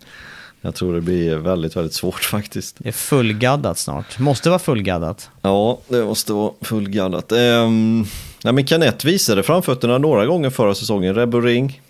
[0.61, 2.76] Jag tror det blir väldigt, väldigt svårt faktiskt.
[2.78, 4.18] Det är fullgaddat snart.
[4.18, 5.30] Måste vara fullgaddat.
[5.43, 7.32] Ja, det måste vara fullgaddat.
[7.32, 8.05] Ehm,
[8.45, 11.14] nej, men Canet visade framfötterna några gånger förra säsongen.
[11.14, 11.82] Rebel Ring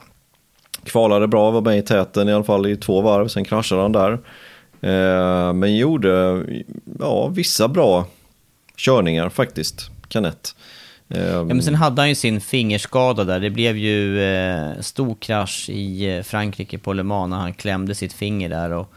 [0.85, 3.93] kvalade bra, var med i täten i alla fall i två varv, sen kraschade han
[3.93, 4.19] där.
[4.81, 6.45] Ehm, men gjorde
[6.99, 8.07] ja, vissa bra
[8.77, 10.55] körningar faktiskt, Canet.
[11.09, 13.41] Ja, men sen hade han ju sin fingerskada där.
[13.41, 17.95] Det blev ju eh, stor krasch i eh, Frankrike på Le Mans när han klämde
[17.95, 18.93] sitt finger där och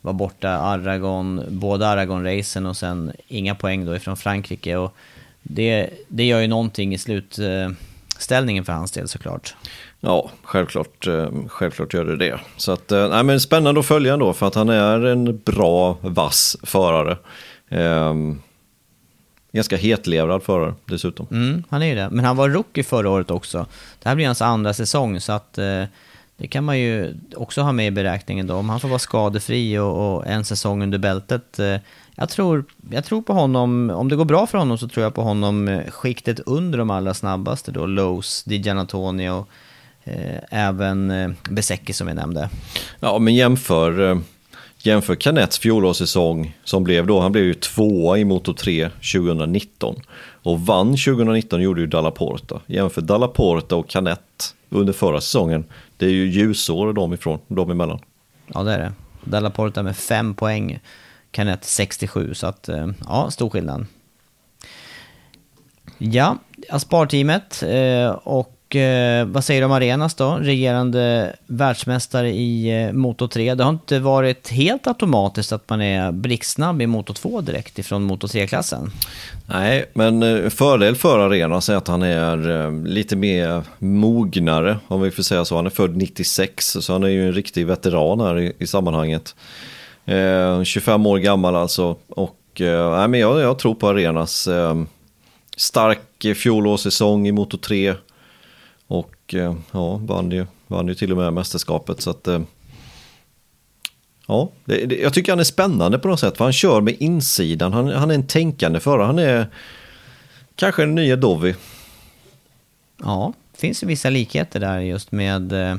[0.00, 4.76] var borta Aragon, både Aragon-racen och sen inga poäng då ifrån Frankrike.
[4.76, 4.96] Och
[5.42, 9.54] det, det gör ju någonting i slutställningen för hans del såklart.
[10.00, 12.40] Ja, självklart, eh, självklart gör det det.
[12.56, 15.96] Så att, eh, nej, men spännande att följa ändå för att han är en bra,
[16.00, 17.16] vass förare.
[17.70, 18.42] Um,
[19.52, 21.26] Ganska hetlevrad förare dessutom.
[21.30, 22.08] Mm, han är ju det.
[22.10, 23.66] Men han var rookie förra året också.
[24.02, 25.84] Det här blir hans andra säsong, så att eh,
[26.36, 28.54] det kan man ju också ha med i beräkningen då.
[28.54, 31.58] Om han får vara skadefri och, och en säsong under bältet.
[31.58, 31.76] Eh,
[32.14, 35.14] jag, tror, jag tror på honom, om det går bra för honom så tror jag
[35.14, 37.86] på honom eh, skiktet under de allra snabbaste då.
[37.86, 39.48] Lowe's, Di Gianantonio och
[40.04, 42.50] eh, även eh, Besecki som jag nämnde.
[43.00, 44.18] Ja, men jämför eh,
[44.82, 49.96] Jämför Canets fjolårssäsong som blev då, han blev ju tvåa i Moto 3 2019.
[50.42, 52.60] Och vann 2019 gjorde ju Dalla Porta.
[52.66, 55.64] Jämför Dalla Porta och Canet under förra säsongen.
[55.96, 58.00] Det är ju ljusår de ifrån, de emellan.
[58.46, 58.92] Ja det är det.
[59.24, 60.80] Dalla Porta med fem poäng.
[61.30, 63.86] Canet 67, så att eh, ja, stor skillnad.
[65.98, 70.34] Ja, Aspar-teamet eh, och och eh, vad säger du om Arenas då?
[70.34, 73.54] Regerande världsmästare i eh, Moto 3.
[73.54, 78.02] Det har inte varit helt automatiskt att man är blixtsnabb i Moto 2 direkt ifrån
[78.02, 78.90] Moto 3-klassen.
[79.46, 85.00] Nej, men eh, fördel för Arenas är att han är eh, lite mer mognare, om
[85.00, 85.56] vi får säga så.
[85.56, 89.34] Han är född 96, så han är ju en riktig veteran här i, i sammanhanget.
[90.04, 91.96] Eh, 25 år gammal alltså.
[92.08, 94.82] Och eh, men jag, jag tror på Arenas eh,
[95.56, 97.94] stark fjolårssäsong i Moto 3
[98.88, 102.00] och eh, ja, vann ju, vann ju till och med mästerskapet.
[102.00, 102.40] Så att, eh,
[104.26, 106.36] ja, det, det, jag tycker han är spännande på något sätt.
[106.36, 107.72] För han kör med insidan.
[107.72, 109.06] Han, han är en tänkande förare.
[109.06, 109.46] Han är
[110.54, 111.54] kanske den nya Dovi.
[113.02, 115.76] Ja, det finns vissa likheter där just med eh,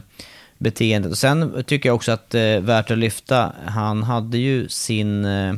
[0.58, 1.12] beteendet.
[1.12, 5.26] Och sen tycker jag också att eh, värt att lyfta, han hade ju sin...
[5.26, 5.54] Eh,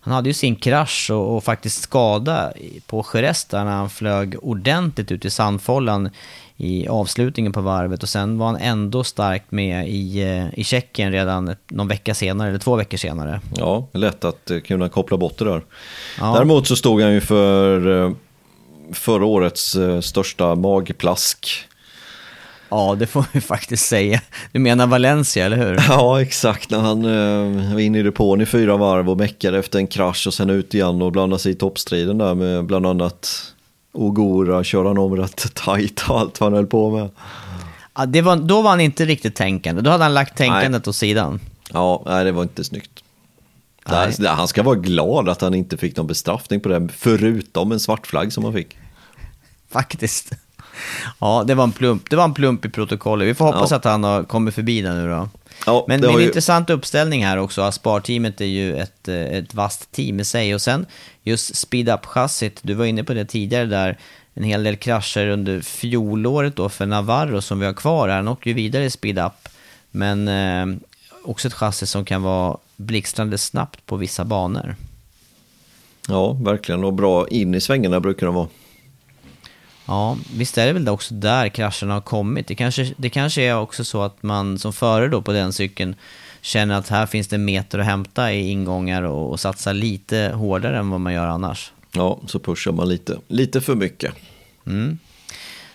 [0.00, 2.52] han hade ju sin krasch och, och faktiskt skada
[2.86, 6.10] på Jerez när han flög ordentligt ut i sandfållan
[6.56, 11.12] i avslutningen på varvet och sen var han ändå starkt med i, eh, i Tjeckien
[11.12, 13.40] redan någon vecka senare, eller två veckor senare.
[13.56, 15.62] Ja, lätt att eh, kunna koppla bort det där.
[16.18, 16.32] Ja.
[16.34, 18.12] Däremot så stod han ju för eh,
[18.92, 21.66] förra årets största magplask.
[22.68, 24.20] Ja, det får vi faktiskt säga.
[24.52, 25.84] Du menar Valencia, eller hur?
[25.88, 26.70] Ja, exakt.
[26.70, 30.26] När han eh, var inne i depån i fyra varv och meckade efter en krasch
[30.26, 33.52] och sen ut igen och blandade sig i toppstriden där med bland annat
[33.96, 37.10] Ogora körde han om rätt tajt och allt vad han höll på med.
[37.94, 39.82] Ja, det var, då var han inte riktigt tänkande.
[39.82, 40.90] Då hade han lagt tänkandet nej.
[40.90, 41.40] åt sidan.
[41.72, 43.02] Ja, nej, det var inte snyggt.
[43.88, 44.12] Nej.
[44.26, 48.06] Han ska vara glad att han inte fick någon bestraffning på det, förutom en svart
[48.06, 48.76] flagg som han fick.
[49.70, 50.32] Faktiskt.
[51.18, 53.28] Ja, det var en plump, det var en plump i protokollet.
[53.28, 53.76] Vi får hoppas ja.
[53.76, 55.28] att han har kommit förbi den nu då.
[55.66, 56.26] Ja, Men det är en ju...
[56.26, 57.62] intressant uppställning här också.
[57.62, 60.54] Aspar-teamet är ju ett, eh, ett vasst team i sig.
[60.54, 60.86] Och sen
[61.22, 63.98] just speed up-chassit, du var inne på det tidigare där.
[64.34, 68.16] En hel del krascher under fjolåret då för Navarro som vi har kvar här.
[68.16, 69.48] Han åker ju vidare i speed up.
[69.90, 70.78] Men eh,
[71.24, 74.76] också ett chassi som kan vara blixtrande snabbt på vissa banor.
[76.08, 76.84] Ja, verkligen.
[76.84, 78.48] Och bra in i svängarna brukar de vara.
[79.86, 82.46] Ja, visst är det väl också där krascherna har kommit.
[82.46, 85.94] Det kanske, det kanske är också så att man som förare då på den cykeln
[86.40, 90.78] känner att här finns det meter att hämta i ingångar och, och satsa lite hårdare
[90.78, 91.72] än vad man gör annars.
[91.92, 94.14] Ja, så pushar man lite, lite för mycket.
[94.66, 94.98] Mm.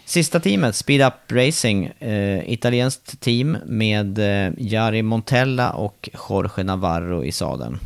[0.05, 7.23] Sista teamet, Speed Up Racing, eh, italienskt team med eh, Jari Montella och Jorge Navarro
[7.23, 7.79] i sadeln.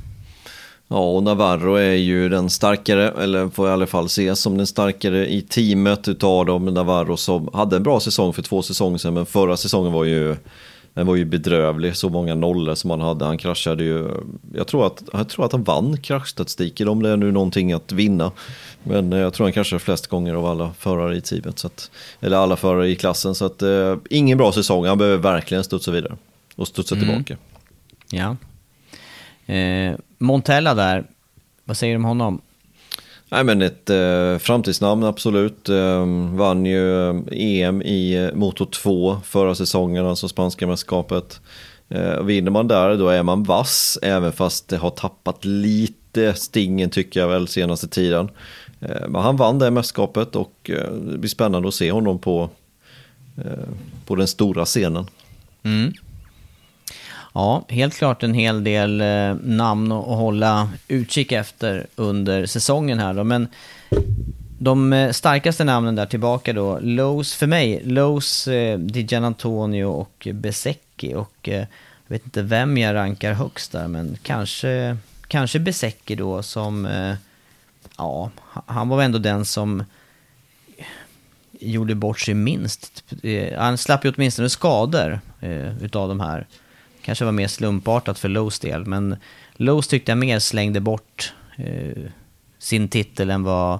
[0.88, 4.67] Ja, och Navarro är ju den starkare, eller får i alla fall ses som den
[4.67, 6.65] starkare i teamet utav dem.
[6.65, 10.36] Navarro som hade en bra säsong för två säsonger sedan, men förra säsongen var ju
[10.95, 13.25] den var ju bedrövlig, så många nollor som han hade.
[13.25, 14.09] Han kraschade ju,
[14.53, 17.91] jag tror att, jag tror att han vann kraschstatistiken om det är nu någonting att
[17.91, 18.31] vinna.
[18.83, 21.91] Men eh, jag tror han kraschade flest gånger av alla förare i teamet, så att,
[22.19, 23.36] eller alla förare i klassen.
[23.36, 26.15] Så att, eh, ingen bra säsong, han behöver verkligen studsa vidare
[26.55, 27.07] och studsa mm.
[27.07, 27.38] tillbaka.
[28.11, 28.36] Ja.
[29.53, 29.95] Eh,
[30.26, 31.05] Montella där,
[31.63, 32.41] vad säger du om honom?
[33.30, 35.69] Nej men ett eh, framtidsnamn absolut.
[35.69, 41.41] Eh, vann ju EM eh, i eh, Moto 2 förra säsongen, alltså spanska mästerskapet.
[41.89, 46.89] Eh, vinner man där då är man vass, även fast det har tappat lite stingen
[46.89, 48.30] tycker jag väl senaste tiden.
[48.80, 52.49] Eh, men han vann det mästerskapet och eh, det blir spännande att se honom på,
[54.05, 55.05] på den stora scenen.
[55.63, 55.93] Mm.
[57.36, 63.13] Ja, helt klart en hel del eh, namn att hålla utkik efter under säsongen här
[63.13, 63.23] då.
[63.23, 63.47] Men
[64.59, 70.27] de eh, starkaste namnen där tillbaka då, Lowe's för mig, Lowe's, eh, Di Gianantonio och
[70.33, 71.13] Besecki.
[71.13, 71.59] Och eh,
[72.07, 77.15] jag vet inte vem jag rankar högst där, men kanske, kanske Besecki då som, eh,
[77.97, 78.31] ja,
[78.65, 79.83] han var väl ändå den som
[81.59, 83.03] gjorde bort sig minst.
[83.23, 86.47] Eh, han slapp ju åtminstone skador eh, utav de här
[87.06, 89.16] kanske var mer slumpartat för Lowe's del, men
[89.58, 92.03] Lowe's tyckte jag mer slängde bort eh,
[92.60, 93.80] sin titel än vad,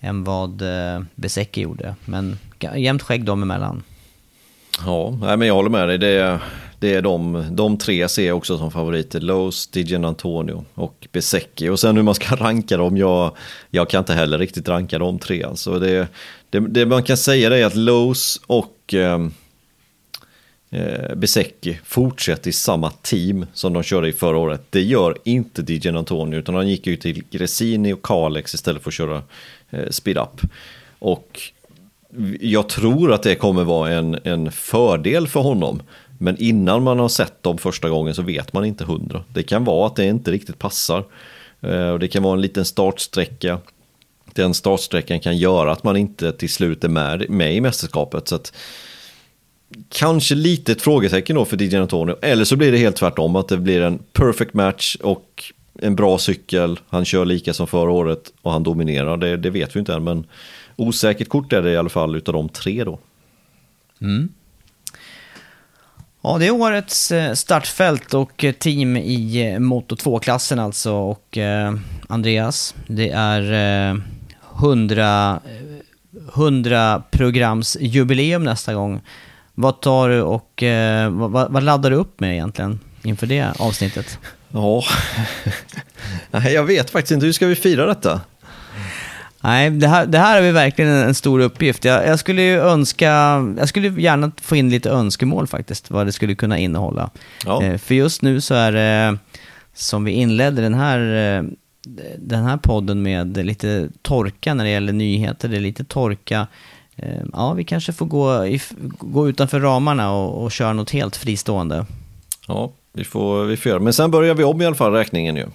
[0.00, 1.94] än vad eh, Besecki gjorde.
[2.04, 2.38] Men
[2.76, 3.82] jämnt skägg dem emellan.
[4.86, 5.98] Ja, nej, men jag håller med dig.
[5.98, 6.40] Det är,
[6.78, 9.20] det är de, de tre ser jag också som favoriter.
[9.20, 11.68] Lowe's, Digen Antonio och Besecki.
[11.68, 13.36] Och sen hur man ska ranka dem, jag,
[13.70, 15.42] jag kan inte heller riktigt ranka de tre.
[15.42, 16.08] Alltså det,
[16.50, 19.18] det, det man kan säga är att Lowe's och eh,
[20.70, 24.62] eh, Besecki fortsätter i samma team som de körde i förra året.
[24.70, 28.90] Det gör inte DJ Antonio utan han gick ju till Gresini och Kalex istället för
[28.90, 29.22] att köra
[29.70, 30.40] eh, speed up.
[30.98, 31.40] Och
[32.40, 35.82] jag tror att det kommer vara en, en fördel för honom.
[36.18, 39.24] Men innan man har sett dem första gången så vet man inte hundra.
[39.32, 41.04] Det kan vara att det inte riktigt passar.
[41.60, 43.58] Eh, och det kan vara en liten startsträcka.
[44.32, 48.28] Den startsträckan kan göra att man inte till slut är med, med i mästerskapet.
[48.28, 48.52] Så att
[49.88, 52.16] kanske lite ett frågetecken då för DJ Antonio.
[52.22, 55.52] Eller så blir det helt tvärtom, att det blir en perfect match och
[55.82, 56.80] en bra cykel.
[56.88, 59.16] Han kör lika som förra året och han dominerar.
[59.16, 60.26] Det, det vet vi inte än, men
[60.76, 62.98] osäkert kort är det i alla fall utav de tre då.
[64.00, 64.28] Mm.
[66.22, 70.92] Ja, det är årets eh, startfält och eh, team i eh, Moto 2-klassen alltså.
[70.92, 71.74] Och eh,
[72.08, 73.42] Andreas, det är
[73.90, 73.96] eh,
[74.58, 75.40] 100,
[76.34, 79.00] 100 programs jubileum nästa gång.
[79.60, 84.18] Vad tar du och eh, vad, vad, laddar du upp med egentligen inför det avsnittet?
[84.48, 84.84] Ja,
[86.50, 87.26] jag vet faktiskt inte.
[87.26, 88.20] Hur ska vi fira detta?
[89.40, 91.84] Nej, det här, det här är verkligen en stor uppgift.
[91.84, 93.08] Jag, jag, skulle ju önska,
[93.58, 97.10] jag skulle gärna få in lite önskemål faktiskt, vad det skulle kunna innehålla.
[97.44, 97.62] Ja.
[97.62, 99.18] Eh, för just nu så är det,
[99.74, 100.98] som vi inledde den här,
[101.36, 101.44] eh,
[102.18, 105.48] den här podden med lite torka när det gäller nyheter.
[105.48, 106.46] Det är lite torka
[107.32, 108.46] ja, vi kanske får gå,
[108.98, 111.86] gå utanför ramarna och, och köra något helt fristående.
[112.46, 115.36] Ja, vi får, vi får göra Men sen börjar vi om i alla fall räkningen
[115.36, 115.46] ju.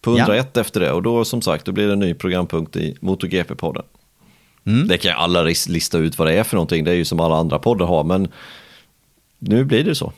[0.00, 0.60] På 101 ja.
[0.60, 3.84] efter det och då som sagt då blir det en ny programpunkt i MotoGP-podden.
[4.64, 4.88] Mm.
[4.88, 7.36] Det kan alla lista ut vad det är för någonting, det är ju som alla
[7.36, 8.28] andra poddar har, men
[9.38, 10.12] nu blir det så.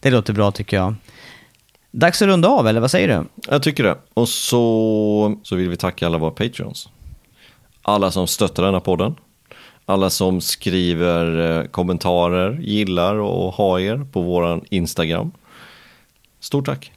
[0.00, 0.94] Det låter bra tycker jag.
[1.90, 3.24] Dags att runda av, eller vad säger du?
[3.48, 3.96] Jag tycker det.
[4.14, 6.88] Och så, så vill vi tacka alla våra patreons
[7.84, 9.14] alla som stöttar denna podden,
[9.86, 15.32] alla som skriver eh, kommentarer, gillar och har er på våran Instagram.
[16.40, 16.92] Stort tack!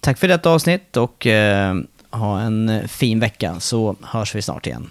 [0.00, 1.74] Tack för detta avsnitt och eh,
[2.10, 4.90] ha en eh, fin vecka så hörs vi snart igen.